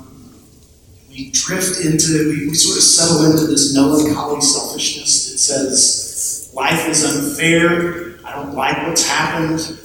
We 1.09 1.29
drift 1.31 1.85
into, 1.85 2.29
we, 2.29 2.47
we 2.47 2.53
sort 2.55 2.77
of 2.77 2.83
settle 2.83 3.31
into 3.31 3.47
this 3.47 3.73
melancholy 3.73 4.41
selfishness 4.41 5.31
that 5.31 5.37
says 5.37 6.51
life 6.53 6.87
is 6.89 7.05
unfair. 7.05 8.15
I 8.25 8.33
don't 8.33 8.55
like 8.55 8.87
what's 8.87 9.07
happened. 9.07 9.79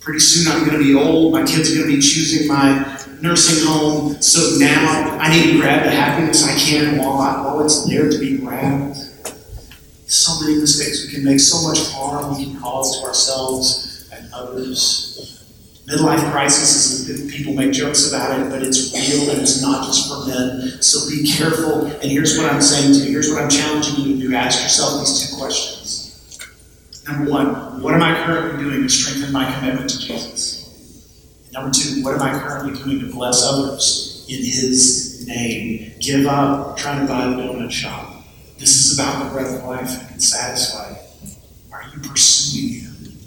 Pretty 0.00 0.18
soon 0.20 0.52
I'm 0.52 0.66
going 0.66 0.78
to 0.78 0.84
be 0.84 0.94
old. 0.94 1.32
My 1.32 1.44
kids 1.44 1.70
are 1.70 1.76
going 1.76 1.90
to 1.90 1.96
be 1.96 2.02
choosing 2.02 2.48
my 2.48 2.98
nursing 3.22 3.66
home. 3.66 4.20
So 4.20 4.58
now 4.58 5.18
I 5.20 5.30
need 5.30 5.52
to 5.52 5.60
grab 5.60 5.84
the 5.84 5.90
happiness 5.90 6.46
I 6.46 6.58
can 6.58 6.98
while, 6.98 7.18
I, 7.18 7.44
while 7.44 7.64
it's 7.64 7.88
there 7.88 8.10
to 8.10 8.18
be 8.18 8.38
grabbed. 8.38 8.96
So 10.06 10.40
many 10.40 10.58
mistakes 10.58 11.06
we 11.06 11.14
can 11.14 11.24
make, 11.24 11.40
so 11.40 11.66
much 11.68 11.90
harm 11.92 12.36
we 12.36 12.44
can 12.44 12.60
cause 12.60 13.00
to 13.00 13.06
ourselves 13.06 14.08
and 14.12 14.32
others. 14.32 15.36
Midlife 15.86 16.30
crisis 16.30 17.08
is 17.08 17.32
people 17.32 17.52
make 17.54 17.72
jokes 17.72 18.08
about 18.08 18.38
it, 18.38 18.48
but 18.48 18.62
it's 18.62 18.92
real 18.92 19.30
and 19.30 19.40
it's 19.40 19.60
not 19.60 19.84
just 19.86 20.08
for 20.08 20.26
men. 20.26 20.80
So 20.80 21.08
be 21.10 21.28
careful. 21.28 21.86
And 21.86 22.04
here's 22.04 22.38
what 22.38 22.52
I'm 22.52 22.60
saying 22.60 22.94
to 22.94 23.00
you. 23.00 23.10
Here's 23.10 23.28
what 23.28 23.42
I'm 23.42 23.50
challenging 23.50 24.04
you 24.04 24.14
to 24.14 24.28
do. 24.28 24.34
Ask 24.34 24.62
yourself 24.62 25.00
these 25.00 25.30
two 25.30 25.36
questions. 25.36 26.38
Number 27.08 27.30
one, 27.30 27.82
what 27.82 27.94
am 27.94 28.02
I 28.02 28.14
currently 28.24 28.62
doing 28.62 28.82
to 28.82 28.88
strengthen 28.88 29.32
my 29.32 29.52
commitment 29.52 29.90
to 29.90 29.98
Jesus? 29.98 30.59
Number 31.52 31.70
two, 31.70 32.02
what 32.04 32.14
am 32.14 32.22
I 32.22 32.38
currently 32.38 32.80
doing 32.80 33.00
to 33.00 33.12
bless 33.12 33.42
others 33.44 34.24
in 34.28 34.36
His 34.38 35.26
name? 35.26 35.92
Give 35.98 36.26
up 36.26 36.76
trying 36.76 37.00
to 37.04 37.12
buy 37.12 37.26
the 37.26 37.36
donut 37.36 37.70
shop. 37.70 38.24
This 38.58 38.76
is 38.76 38.98
about 38.98 39.24
the 39.24 39.30
bread 39.30 39.46
of 39.54 39.64
life 39.64 39.98
and 40.00 40.08
can 40.08 40.20
satisfy. 40.20 40.94
Are 41.72 41.82
you 41.92 42.00
pursuing 42.08 42.80
Him? 42.82 43.18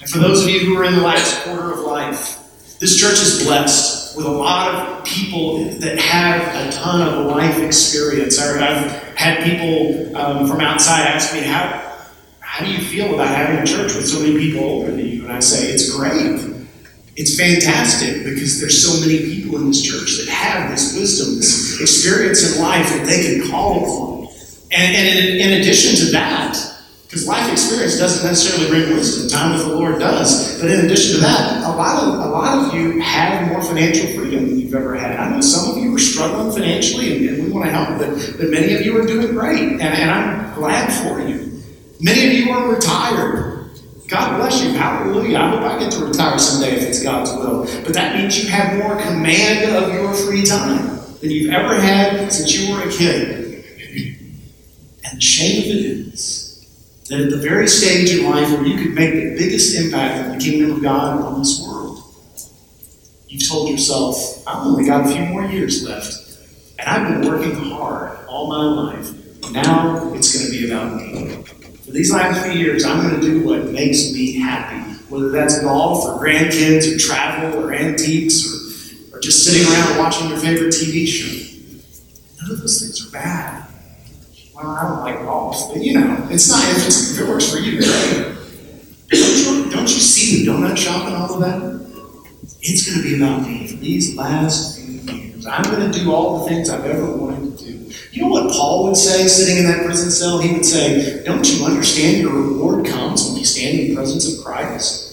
And 0.00 0.08
for 0.08 0.18
those 0.18 0.44
of 0.44 0.48
you 0.50 0.60
who 0.60 0.76
are 0.78 0.84
in 0.84 0.94
the 0.94 1.02
last 1.02 1.42
quarter 1.44 1.72
of 1.72 1.80
life, 1.80 2.38
This 2.80 2.98
church 2.98 3.20
is 3.20 3.44
blessed 3.44 4.16
with 4.16 4.24
a 4.24 4.30
lot 4.30 4.74
of 4.74 5.04
people 5.04 5.64
that 5.80 5.98
have 5.98 6.66
a 6.66 6.72
ton 6.72 7.06
of 7.06 7.26
life 7.26 7.58
experience. 7.58 8.38
I've 8.40 8.90
had 9.18 9.44
people 9.44 10.16
um, 10.16 10.48
from 10.48 10.62
outside 10.62 11.02
ask 11.02 11.34
me, 11.34 11.40
how, 11.42 11.98
how 12.40 12.64
do 12.64 12.72
you 12.72 12.78
feel 12.78 13.12
about 13.14 13.28
having 13.28 13.58
a 13.58 13.66
church 13.66 13.94
with 13.94 14.08
so 14.08 14.20
many 14.20 14.38
people 14.38 14.64
older 14.64 14.92
than 14.92 15.06
you? 15.06 15.24
And 15.24 15.32
I 15.32 15.40
say, 15.40 15.70
it's 15.70 15.94
great. 15.94 16.49
It's 17.20 17.38
fantastic 17.38 18.24
because 18.24 18.60
there's 18.60 18.80
so 18.80 18.98
many 19.04 19.18
people 19.18 19.58
in 19.60 19.66
this 19.68 19.82
church 19.82 20.16
that 20.16 20.32
have 20.32 20.70
this 20.70 20.96
wisdom, 20.98 21.36
this 21.36 21.78
experience 21.78 22.56
in 22.56 22.62
life 22.62 22.88
that 22.88 23.04
they 23.04 23.20
can 23.20 23.50
call 23.50 23.76
upon. 23.76 24.34
And, 24.72 24.96
and 24.96 25.18
in, 25.18 25.36
in 25.36 25.60
addition 25.60 25.96
to 26.06 26.12
that, 26.12 26.56
because 27.04 27.28
life 27.28 27.52
experience 27.52 27.98
doesn't 27.98 28.26
necessarily 28.26 28.70
bring 28.70 28.96
wisdom. 28.96 29.28
Time 29.28 29.52
with 29.52 29.66
the 29.66 29.74
Lord 29.74 29.98
does. 29.98 30.58
But 30.62 30.70
in 30.70 30.86
addition 30.86 31.16
to 31.16 31.20
that, 31.20 31.62
a 31.64 31.76
lot 31.76 32.02
of 32.02 32.14
a 32.14 32.28
lot 32.30 32.56
of 32.56 32.72
you 32.72 33.00
have 33.00 33.48
more 33.48 33.62
financial 33.62 34.06
freedom 34.14 34.48
than 34.48 34.58
you've 34.58 34.74
ever 34.74 34.94
had. 34.94 35.20
I 35.20 35.28
know 35.28 35.42
some 35.42 35.72
of 35.72 35.76
you 35.76 35.94
are 35.94 35.98
struggling 35.98 36.50
financially, 36.52 37.28
and, 37.28 37.44
we 37.44 37.50
want 37.50 37.66
to 37.66 37.70
help, 37.70 37.98
but, 37.98 38.38
but 38.38 38.48
many 38.48 38.74
of 38.76 38.80
you 38.80 38.96
are 38.96 39.04
doing 39.04 39.32
great, 39.32 39.72
and, 39.72 39.82
and 39.82 40.10
I'm 40.10 40.54
glad 40.54 40.88
for 40.88 41.20
you. 41.20 41.60
Many 42.00 42.28
of 42.28 42.32
you 42.32 42.50
are 42.50 42.72
retired. 42.72 43.49
God 44.10 44.38
bless 44.38 44.62
you. 44.62 44.72
Hallelujah. 44.72 45.38
I 45.38 45.50
hope 45.50 45.60
I 45.60 45.78
get 45.78 45.92
to 45.92 46.04
retire 46.04 46.36
someday 46.36 46.76
if 46.76 46.82
it's 46.82 47.02
God's 47.02 47.30
will. 47.32 47.62
But 47.84 47.94
that 47.94 48.16
means 48.16 48.42
you 48.42 48.50
have 48.50 48.76
more 48.76 49.00
command 49.00 49.72
of 49.76 49.94
your 49.94 50.12
free 50.12 50.44
time 50.44 50.98
than 51.20 51.30
you've 51.30 51.52
ever 51.52 51.80
had 51.80 52.32
since 52.32 52.58
you 52.58 52.74
were 52.74 52.82
a 52.82 52.90
kid. 52.90 53.64
And 55.04 55.16
the 55.16 55.20
shame 55.20 55.62
of 55.62 55.66
it 55.66 55.86
is 56.12 56.66
that 57.08 57.20
at 57.20 57.30
the 57.30 57.36
very 57.36 57.68
stage 57.68 58.10
in 58.10 58.28
life 58.28 58.50
where 58.50 58.66
you 58.66 58.82
could 58.82 58.94
make 58.94 59.12
the 59.12 59.36
biggest 59.38 59.76
impact 59.78 60.24
on 60.24 60.36
the 60.36 60.44
kingdom 60.44 60.72
of 60.72 60.82
God 60.82 61.22
on 61.22 61.38
this 61.38 61.64
world, 61.64 62.02
you've 63.28 63.48
told 63.48 63.70
yourself, 63.70 64.42
I've 64.46 64.66
only 64.66 64.86
got 64.86 65.06
a 65.06 65.08
few 65.08 65.24
more 65.26 65.44
years 65.44 65.84
left, 65.84 66.14
and 66.80 66.88
I've 66.88 67.22
been 67.22 67.30
working 67.30 67.54
hard 67.54 68.18
all 68.26 68.48
my 68.48 68.92
life. 68.92 69.12
Now 69.52 70.12
it's 70.14 70.36
going 70.36 70.50
to 70.50 70.58
be 70.58 70.70
about 70.70 70.96
me. 70.96 71.59
For 71.90 71.94
these 71.94 72.12
last 72.12 72.46
few 72.46 72.52
years, 72.52 72.84
I'm 72.84 73.02
going 73.02 73.20
to 73.20 73.26
do 73.26 73.44
what 73.44 73.64
makes 73.72 74.12
me 74.12 74.38
happy, 74.38 74.92
whether 75.08 75.28
that's 75.30 75.60
golf 75.60 76.04
or 76.04 76.24
grandkids 76.24 76.86
or 76.86 76.96
travel 77.00 77.64
or 77.64 77.74
antiques 77.74 78.46
or, 78.46 79.16
or 79.16 79.18
just 79.18 79.44
sitting 79.44 79.66
around 79.66 79.98
watching 79.98 80.28
your 80.28 80.38
favorite 80.38 80.68
TV 80.68 81.04
show. 81.04 81.26
None 82.40 82.52
of 82.52 82.60
those 82.60 82.80
things 82.80 83.08
are 83.08 83.10
bad. 83.10 83.66
Well, 84.54 84.68
I 84.68 84.82
don't 84.88 85.00
like 85.00 85.18
golf, 85.22 85.74
but 85.74 85.82
you 85.82 85.98
know, 85.98 86.28
it's 86.30 86.48
not, 86.48 86.62
it's, 86.76 87.18
if 87.18 87.26
it 87.26 87.28
works 87.28 87.50
for 87.50 87.58
you. 87.58 87.80
Don't 87.80 89.64
you, 89.66 89.70
don't 89.72 89.82
you 89.82 90.00
see 90.00 90.46
the 90.46 90.52
donut 90.52 90.76
shop 90.76 91.06
and 91.06 91.16
all 91.16 91.34
of 91.34 91.40
that? 91.40 92.06
It's 92.60 92.88
going 92.88 93.02
to 93.02 93.02
be 93.02 93.20
about 93.20 93.42
me 93.42 93.66
for 93.66 93.78
these 93.78 94.14
last 94.14 94.78
few 94.78 94.94
years. 95.12 95.44
I'm 95.44 95.64
going 95.64 95.90
to 95.90 95.98
do 95.98 96.14
all 96.14 96.38
the 96.38 96.50
things 96.50 96.70
I've 96.70 96.84
ever 96.84 97.16
wanted 97.16 97.58
to 97.58 97.64
do. 97.64 97.69
You 98.12 98.22
know 98.22 98.28
what 98.28 98.52
Paul 98.52 98.84
would 98.84 98.96
say 98.96 99.26
sitting 99.28 99.58
in 99.58 99.64
that 99.64 99.84
prison 99.84 100.10
cell? 100.10 100.38
He 100.38 100.52
would 100.52 100.64
say, 100.64 101.22
Don't 101.24 101.48
you 101.48 101.64
understand 101.64 102.18
your 102.18 102.32
reward 102.32 102.86
comes 102.86 103.26
when 103.26 103.36
you 103.36 103.44
stand 103.44 103.78
in 103.78 103.88
the 103.88 103.94
presence 103.94 104.36
of 104.36 104.44
Christ? 104.44 105.06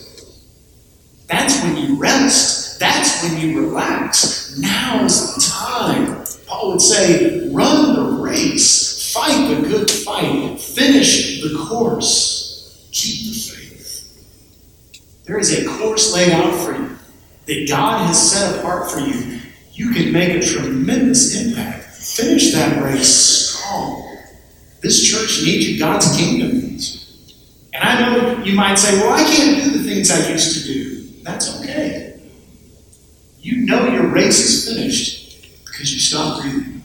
That's 1.27 1.61
when 1.63 1.77
you 1.77 1.97
rest. 1.97 2.79
That's 2.79 3.23
when 3.23 3.39
you 3.39 3.59
relax. 3.59 4.57
Now 4.57 5.03
is 5.05 5.35
the 5.35 5.41
time. 5.41 6.25
Paul 6.47 6.71
would 6.71 6.81
say, 6.81 7.49
Run 7.49 7.95
the 7.95 8.23
race 8.23 8.87
Fight 9.17 9.47
the 9.47 9.67
good 9.67 9.89
fight. 9.89 10.59
Finish 10.59 11.41
the 11.41 11.57
course. 11.67 12.87
Keep 12.91 13.33
the 13.33 13.39
faith. 13.39 15.23
There 15.25 15.39
is 15.39 15.57
a 15.57 15.65
course 15.65 16.13
laid 16.13 16.31
out 16.33 16.53
for 16.53 16.73
you 16.73 16.97
that 17.47 17.67
God 17.67 18.05
has 18.05 18.31
set 18.31 18.59
apart 18.59 18.91
for 18.91 18.99
you. 18.99 19.39
You 19.73 19.91
can 19.91 20.11
make 20.11 20.35
a 20.35 20.45
tremendous 20.45 21.41
impact. 21.41 21.86
Finish 22.15 22.53
that 22.53 22.81
race 22.81 23.07
strong. 23.07 24.17
This 24.81 25.03
church 25.03 25.43
needs 25.43 25.67
you. 25.69 25.77
God's 25.77 26.15
kingdom 26.15 26.59
needs 26.59 26.93
you. 26.93 27.35
And 27.73 27.83
I 27.83 27.99
know 27.99 28.43
you 28.43 28.55
might 28.55 28.75
say, 28.75 28.97
well, 28.99 29.13
I 29.13 29.23
can't 29.23 29.63
do 29.63 29.77
the 29.77 29.83
things 29.83 30.09
I 30.09 30.29
used 30.29 30.57
to 30.57 30.73
do. 30.73 31.21
That's 31.23 31.59
okay. 31.59 32.19
You 33.39 33.65
know 33.65 33.87
your 33.87 34.07
race 34.07 34.39
is 34.39 34.73
finished 34.73 35.65
because 35.65 35.93
you 35.93 35.99
stopped 35.99 36.41
breathing 36.41 36.81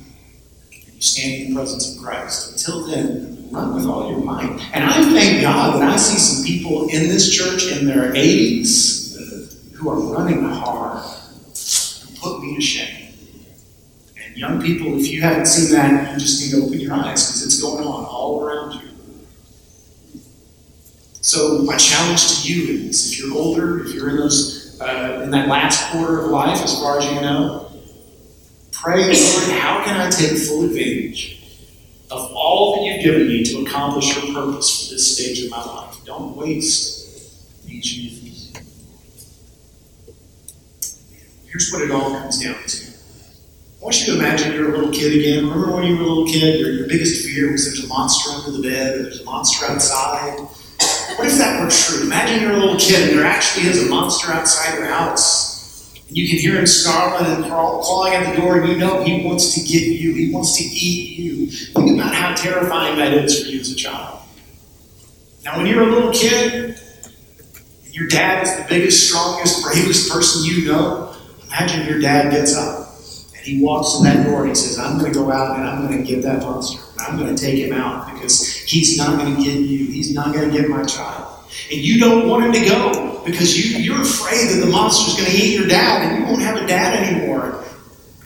You 0.72 1.00
stand 1.00 1.42
in 1.42 1.50
the 1.50 1.54
presence 1.54 1.96
of 1.96 2.02
Christ. 2.02 2.52
Until 2.52 2.86
then, 2.86 3.48
run 3.50 3.74
with 3.74 3.86
all 3.86 4.10
your 4.10 4.20
might. 4.20 4.60
And 4.74 4.84
I 4.84 4.92
thank 5.12 5.40
God 5.42 5.80
that 5.80 5.88
I 5.88 5.96
see 5.96 6.18
some 6.18 6.44
people 6.44 6.88
in 6.88 7.08
this 7.08 7.32
church 7.34 7.70
in 7.70 7.86
their 7.86 8.12
80s 8.12 9.72
who 9.74 9.88
are 9.88 10.00
running 10.00 10.42
hard 10.42 11.04
and 11.04 12.18
put 12.18 12.42
me 12.42 12.56
to 12.56 12.60
shame. 12.60 13.01
And 14.32 14.40
young 14.40 14.62
people, 14.62 14.98
if 14.98 15.08
you 15.08 15.20
haven't 15.20 15.46
seen 15.46 15.76
that, 15.76 16.12
you 16.12 16.18
just 16.18 16.40
need 16.40 16.58
to 16.58 16.66
open 16.66 16.80
your 16.80 16.94
eyes 16.94 17.26
because 17.26 17.44
it's 17.44 17.60
going 17.60 17.84
on 17.84 18.04
all 18.06 18.42
around 18.42 18.80
you. 18.80 18.88
So 21.20 21.58
my 21.58 21.76
challenge 21.76 22.42
to 22.42 22.52
you 22.52 22.88
is, 22.88 23.12
if 23.12 23.18
you're 23.18 23.36
older, 23.36 23.84
if 23.84 23.94
you're 23.94 24.08
in 24.10 24.16
those 24.16 24.80
uh, 24.80 25.20
in 25.22 25.30
that 25.30 25.48
last 25.48 25.92
quarter 25.92 26.24
of 26.24 26.30
life, 26.30 26.60
as 26.62 26.74
far 26.80 26.98
as 26.98 27.04
you 27.04 27.20
know, 27.20 27.62
Pray, 28.82 29.04
Lord, 29.04 29.60
how 29.60 29.84
can 29.84 29.96
I 29.96 30.10
take 30.10 30.36
full 30.36 30.64
advantage 30.64 31.40
of 32.10 32.32
all 32.34 32.74
that 32.74 32.82
you've 32.82 33.04
given 33.04 33.28
me 33.28 33.44
to 33.44 33.64
accomplish 33.64 34.16
your 34.16 34.34
purpose 34.34 34.88
for 34.88 34.94
this 34.94 35.16
stage 35.16 35.44
of 35.44 35.50
my 35.50 35.64
life? 35.64 36.04
Don't 36.04 36.36
waste 36.36 37.64
these 37.64 37.96
years. 37.96 38.52
Here's 41.46 41.70
what 41.70 41.82
it 41.82 41.92
all 41.92 42.10
comes 42.10 42.42
down 42.42 42.56
to. 42.66 42.91
I 43.82 43.84
want 43.84 43.98
you 43.98 44.12
to 44.12 44.18
imagine 44.20 44.52
you're 44.52 44.72
a 44.72 44.78
little 44.78 44.92
kid 44.92 45.12
again. 45.12 45.48
Remember 45.48 45.74
when 45.74 45.82
you 45.82 45.96
were 45.96 46.04
a 46.04 46.06
little 46.06 46.24
kid, 46.24 46.60
your, 46.60 46.70
your 46.70 46.86
biggest 46.86 47.26
fear 47.26 47.50
was 47.50 47.64
there's 47.64 47.82
a 47.82 47.88
monster 47.88 48.30
under 48.30 48.56
the 48.56 48.62
bed, 48.62 48.94
or 48.94 49.02
there's 49.02 49.20
a 49.20 49.24
monster 49.24 49.66
outside. 49.66 50.38
What 50.38 51.26
if 51.26 51.36
that 51.38 51.60
were 51.60 51.68
true? 51.68 52.06
Imagine 52.06 52.42
you're 52.42 52.52
a 52.52 52.58
little 52.58 52.78
kid 52.78 53.08
and 53.08 53.18
there 53.18 53.26
actually 53.26 53.66
is 53.66 53.84
a 53.84 53.90
monster 53.90 54.30
outside 54.30 54.78
your 54.78 54.86
house. 54.86 56.00
And 56.06 56.16
you 56.16 56.28
can 56.28 56.38
hear 56.38 56.54
him 56.54 56.66
snarling 56.66 57.26
and 57.26 57.44
clawing 57.44 58.12
at 58.12 58.32
the 58.32 58.40
door, 58.40 58.60
and 58.60 58.68
you 58.68 58.78
know 58.78 59.02
he 59.02 59.26
wants 59.26 59.52
to 59.54 59.60
get 59.60 59.82
you. 59.82 60.14
He 60.14 60.32
wants 60.32 60.56
to 60.58 60.62
eat 60.62 61.18
you. 61.18 61.50
Think 61.50 61.98
about 61.98 62.14
how 62.14 62.36
terrifying 62.36 62.98
that 62.98 63.12
is 63.12 63.42
for 63.42 63.48
you 63.48 63.58
as 63.58 63.72
a 63.72 63.74
child. 63.74 64.20
Now, 65.44 65.56
when 65.56 65.66
you're 65.66 65.82
a 65.82 65.90
little 65.92 66.12
kid, 66.12 66.78
your 67.90 68.06
dad 68.06 68.44
is 68.44 68.56
the 68.58 68.64
biggest, 68.68 69.08
strongest, 69.08 69.64
bravest 69.64 70.08
person 70.08 70.44
you 70.44 70.66
know. 70.66 71.16
Imagine 71.48 71.88
your 71.88 71.98
dad 71.98 72.30
gets 72.30 72.56
up 72.56 72.81
he 73.42 73.62
walks 73.62 73.98
in 73.98 74.04
that 74.04 74.26
door 74.26 74.40
and 74.40 74.50
he 74.50 74.54
says, 74.54 74.78
I'm 74.78 74.98
going 74.98 75.12
to 75.12 75.18
go 75.18 75.30
out 75.30 75.58
and 75.58 75.68
I'm 75.68 75.86
going 75.86 75.98
to 75.98 76.04
get 76.04 76.22
that 76.22 76.42
monster. 76.42 76.80
I'm 76.98 77.18
going 77.18 77.34
to 77.34 77.40
take 77.40 77.58
him 77.58 77.72
out 77.72 78.12
because 78.12 78.46
he's 78.46 78.96
not 78.96 79.18
going 79.18 79.34
to 79.34 79.42
get 79.42 79.60
you. 79.60 79.86
He's 79.86 80.14
not 80.14 80.34
going 80.34 80.50
to 80.50 80.56
get 80.56 80.68
my 80.68 80.84
child. 80.84 81.44
And 81.70 81.80
you 81.80 82.00
don't 82.00 82.28
want 82.28 82.44
him 82.44 82.52
to 82.52 82.68
go 82.68 83.22
because 83.24 83.58
you, 83.58 83.78
you're 83.78 84.00
afraid 84.00 84.48
that 84.50 84.64
the 84.64 84.70
monster's 84.70 85.16
going 85.16 85.30
to 85.30 85.36
eat 85.36 85.58
your 85.58 85.68
dad 85.68 86.10
and 86.10 86.20
you 86.20 86.26
won't 86.26 86.42
have 86.42 86.56
a 86.56 86.66
dad 86.66 87.02
anymore. 87.02 87.64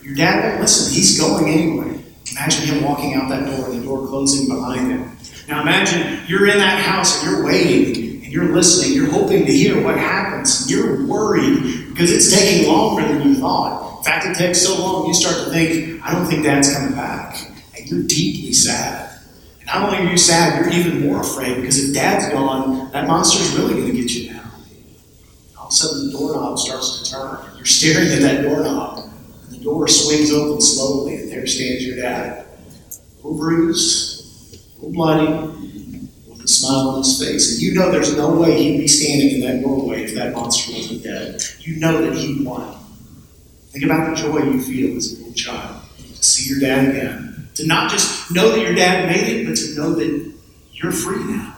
Your 0.02 0.14
dad 0.14 0.44
won't 0.44 0.60
listen. 0.60 0.92
He's 0.94 1.18
going 1.18 1.48
anyway. 1.48 2.04
Imagine 2.32 2.66
him 2.66 2.84
walking 2.84 3.14
out 3.14 3.28
that 3.28 3.46
door 3.46 3.70
and 3.70 3.80
the 3.80 3.84
door 3.84 4.06
closing 4.06 4.48
behind 4.48 4.90
him. 4.90 5.16
Now 5.48 5.62
imagine 5.62 6.20
you're 6.28 6.46
in 6.46 6.58
that 6.58 6.80
house 6.80 7.22
and 7.22 7.30
you're 7.30 7.44
waiting 7.44 8.24
and 8.24 8.32
you're 8.32 8.52
listening. 8.52 8.92
You're 8.94 9.10
hoping 9.10 9.46
to 9.46 9.52
hear 9.52 9.82
what 9.82 9.96
happens. 9.96 10.70
You're 10.70 11.06
worried 11.06 11.88
because 11.88 12.12
it's 12.12 12.32
taking 12.32 12.68
longer 12.68 13.06
than 13.06 13.28
you 13.28 13.36
thought. 13.36 13.95
Fact, 14.06 14.26
it 14.26 14.36
takes 14.36 14.62
so 14.62 14.78
long 14.78 15.06
you 15.06 15.14
start 15.14 15.44
to 15.44 15.50
think, 15.50 16.00
I 16.04 16.12
don't 16.12 16.26
think 16.26 16.44
dad's 16.44 16.72
coming 16.72 16.94
back. 16.94 17.36
And 17.76 17.90
you're 17.90 18.04
deeply 18.04 18.52
sad. 18.52 19.18
And 19.58 19.66
not 19.66 19.82
only 19.82 20.06
are 20.06 20.10
you 20.10 20.16
sad, 20.16 20.64
you're 20.64 20.72
even 20.72 21.06
more 21.06 21.20
afraid 21.20 21.56
because 21.56 21.88
if 21.88 21.94
dad's 21.94 22.32
gone, 22.32 22.90
that 22.92 23.06
monster's 23.08 23.52
really 23.58 23.74
going 23.74 23.86
to 23.86 24.00
get 24.00 24.10
you 24.12 24.32
now 24.32 24.36
all 25.66 25.70
of 25.70 25.72
a 25.72 25.76
sudden 25.76 26.06
the 26.06 26.12
doorknob 26.12 26.58
starts 26.58 27.02
to 27.02 27.10
turn. 27.10 27.38
You're 27.56 27.64
staring 27.64 28.12
at 28.12 28.20
that 28.20 28.42
doorknob, 28.42 29.10
and 29.42 29.50
the 29.50 29.64
door 29.64 29.88
swings 29.88 30.32
open 30.32 30.60
slowly, 30.60 31.16
and 31.16 31.28
there 31.28 31.44
stands 31.46 31.84
your 31.84 31.96
dad. 31.96 32.46
A 32.46 33.26
little 33.26 33.36
bruised, 33.36 34.60
a 34.78 34.86
little 34.86 34.92
bloody, 34.92 35.26
with 36.28 36.44
a 36.44 36.46
smile 36.46 36.90
on 36.90 36.98
his 36.98 37.18
face. 37.18 37.52
And 37.52 37.62
you 37.62 37.74
know 37.74 37.90
there's 37.90 38.16
no 38.16 38.32
way 38.32 38.62
he'd 38.62 38.78
be 38.78 38.86
standing 38.86 39.30
in 39.30 39.40
that 39.40 39.60
doorway 39.60 40.04
if 40.04 40.14
that 40.14 40.34
monster 40.34 40.72
wasn't 40.72 41.02
dead. 41.02 41.42
You 41.58 41.80
know 41.80 42.00
that 42.00 42.16
he 42.16 42.44
won. 42.44 42.78
Think 43.76 43.92
about 43.92 44.08
the 44.08 44.16
joy 44.16 44.38
you 44.38 44.58
feel 44.58 44.96
as 44.96 45.12
a 45.12 45.16
little 45.18 45.34
child 45.34 45.82
to 45.98 46.24
see 46.24 46.48
your 46.48 46.60
dad 46.60 46.88
again. 46.88 47.50
To 47.56 47.66
not 47.66 47.90
just 47.90 48.32
know 48.32 48.48
that 48.48 48.58
your 48.58 48.74
dad 48.74 49.06
made 49.06 49.28
it, 49.28 49.46
but 49.46 49.54
to 49.54 49.74
know 49.74 49.94
that 49.96 50.32
you're 50.72 50.92
free 50.92 51.22
now. 51.24 51.54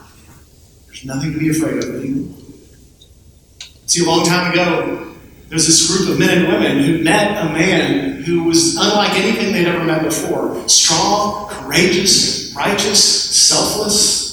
There's 0.86 1.04
nothing 1.04 1.32
to 1.32 1.38
be 1.38 1.50
afraid 1.50 1.76
of 1.76 1.94
anymore. 1.94 2.36
See, 3.86 4.04
a 4.04 4.08
long 4.08 4.26
time 4.26 4.50
ago, 4.50 5.14
there 5.46 5.54
was 5.54 5.68
this 5.68 5.86
group 5.86 6.10
of 6.10 6.18
men 6.18 6.38
and 6.38 6.48
women 6.48 6.82
who 6.82 7.04
met 7.04 7.40
a 7.40 7.52
man 7.52 8.24
who 8.24 8.42
was 8.42 8.74
unlike 8.76 9.12
anything 9.12 9.52
they'd 9.52 9.68
ever 9.68 9.84
met 9.84 10.02
before 10.02 10.68
strong, 10.68 11.50
courageous, 11.50 12.52
righteous, 12.56 13.00
selfless. 13.00 14.27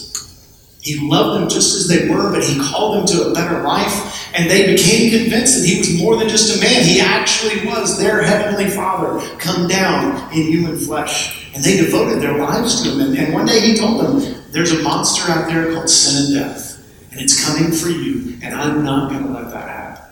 He 0.86 1.00
loved 1.00 1.42
them 1.42 1.50
just 1.50 1.76
as 1.76 1.88
they 1.88 2.08
were, 2.08 2.32
but 2.32 2.44
he 2.44 2.60
called 2.60 2.96
them 2.96 3.06
to 3.08 3.30
a 3.30 3.34
better 3.34 3.64
life. 3.64 4.32
And 4.36 4.48
they 4.48 4.68
became 4.68 5.20
convinced 5.20 5.60
that 5.60 5.68
he 5.68 5.80
was 5.80 6.00
more 6.00 6.16
than 6.16 6.30
just 6.30 6.56
a 6.56 6.62
man. 6.62 6.84
He 6.84 7.02
actually 7.02 7.66
was 7.66 7.98
their 7.98 8.22
heavenly 8.22 8.70
father 8.70 9.20
come 9.40 9.68
down 9.68 10.32
in 10.32 10.44
human 10.44 10.78
flesh. 10.78 11.50
And 11.56 11.64
they 11.64 11.78
devoted 11.78 12.22
their 12.22 12.38
lives 12.38 12.84
to 12.84 12.92
him. 12.92 13.16
And, 13.16 13.34
one 13.34 13.48
day 13.48 13.62
he 13.62 13.76
told 13.76 14.00
them, 14.00 14.44
There's 14.52 14.74
a 14.74 14.84
monster 14.84 15.32
out 15.32 15.48
there 15.48 15.74
called 15.74 15.90
sin 15.90 16.26
and 16.26 16.36
death. 16.36 16.86
And 17.12 17.20
it's 17.20 17.44
coming 17.44 17.72
for 17.72 17.90
you. 17.90 18.38
And 18.44 18.54
I'm 18.54 18.84
not 18.84 19.10
going 19.10 19.24
to 19.24 19.32
let 19.32 19.50
that 19.52 19.68
happen. 19.68 20.04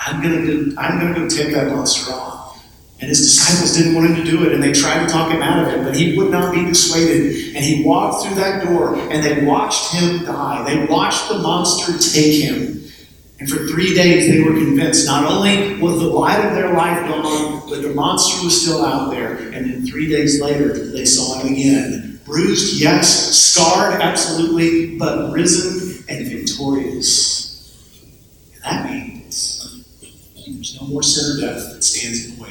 I'm 0.00 0.20
going 0.20 0.44
to 0.44 0.74
I'm 0.76 0.98
going 0.98 1.14
to 1.14 1.20
go 1.20 1.28
take 1.28 1.54
that 1.54 1.68
monster 1.68 2.12
on. 2.12 2.33
And 3.04 3.10
his 3.10 3.20
disciples 3.20 3.76
didn't 3.76 3.94
want 3.94 4.08
him 4.08 4.24
to 4.24 4.30
do 4.30 4.46
it, 4.46 4.52
and 4.52 4.62
they 4.62 4.72
tried 4.72 5.06
to 5.06 5.12
talk 5.12 5.30
him 5.30 5.42
out 5.42 5.62
of 5.62 5.74
it, 5.74 5.84
but 5.84 5.94
he 5.94 6.16
would 6.16 6.30
not 6.30 6.54
be 6.54 6.64
dissuaded. 6.64 7.54
And 7.54 7.62
he 7.62 7.84
walked 7.84 8.24
through 8.24 8.36
that 8.36 8.64
door, 8.64 8.96
and 8.96 9.22
they 9.22 9.44
watched 9.44 9.92
him 9.92 10.24
die. 10.24 10.64
They 10.64 10.86
watched 10.86 11.28
the 11.28 11.36
monster 11.36 11.98
take 11.98 12.42
him. 12.42 12.90
And 13.38 13.50
for 13.50 13.66
three 13.66 13.92
days, 13.92 14.26
they 14.26 14.40
were 14.40 14.54
convinced 14.54 15.06
not 15.06 15.30
only 15.30 15.78
was 15.80 16.00
the 16.00 16.06
light 16.06 16.42
of 16.46 16.54
their 16.54 16.72
life 16.72 17.06
gone, 17.06 17.68
but 17.68 17.82
the 17.82 17.92
monster 17.92 18.42
was 18.42 18.62
still 18.62 18.82
out 18.82 19.10
there. 19.10 19.36
And 19.36 19.70
then 19.70 19.86
three 19.86 20.08
days 20.08 20.40
later, 20.40 20.72
they 20.72 21.04
saw 21.04 21.40
him 21.40 21.52
again. 21.52 22.20
Bruised, 22.24 22.80
yes. 22.80 23.36
Scarred, 23.36 24.00
absolutely. 24.00 24.96
But 24.96 25.30
risen 25.30 26.06
and 26.08 26.26
victorious. 26.26 28.00
And 28.54 28.62
that 28.64 28.90
means 28.90 29.84
there's 30.46 30.80
no 30.80 30.86
more 30.86 31.02
sin 31.02 31.36
or 31.36 31.46
death 31.46 31.70
that 31.74 31.84
stands 31.84 32.24
in 32.24 32.36
the 32.36 32.42
way 32.42 32.43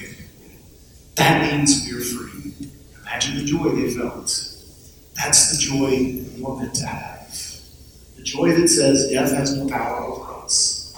that 1.15 1.51
means 1.51 1.87
we're 1.89 2.01
free. 2.01 2.53
Imagine 3.01 3.37
the 3.37 3.45
joy 3.45 3.69
they 3.69 3.91
felt. 3.91 4.25
That's 5.15 5.51
the 5.51 5.57
joy 5.61 5.89
we 5.89 6.41
want 6.41 6.61
them 6.61 6.71
to 6.71 6.85
have. 6.85 7.29
The 8.15 8.23
joy 8.23 8.53
that 8.53 8.67
says 8.67 9.09
death 9.09 9.31
has 9.31 9.55
no 9.55 9.67
power 9.67 10.03
over 10.03 10.43
us. 10.43 10.95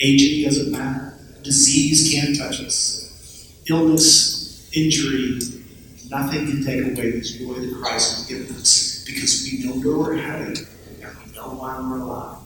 Aging 0.00 0.44
doesn't 0.44 0.72
matter. 0.72 1.18
Disease 1.42 2.12
can't 2.12 2.36
touch 2.36 2.60
us. 2.60 3.52
Illness, 3.68 4.70
injury, 4.76 5.38
nothing 6.10 6.46
can 6.46 6.64
take 6.64 6.80
away 6.80 7.12
this 7.12 7.32
joy 7.32 7.54
that 7.54 7.74
Christ 7.80 8.16
has 8.16 8.26
given 8.26 8.54
us 8.56 9.04
because 9.06 9.48
we 9.50 9.64
know 9.64 9.72
where 9.74 9.98
we're 9.98 10.16
headed 10.16 10.58
and 11.02 11.16
we 11.24 11.32
know 11.34 11.48
why 11.50 11.80
we're 11.80 11.98
alive. 11.98 12.45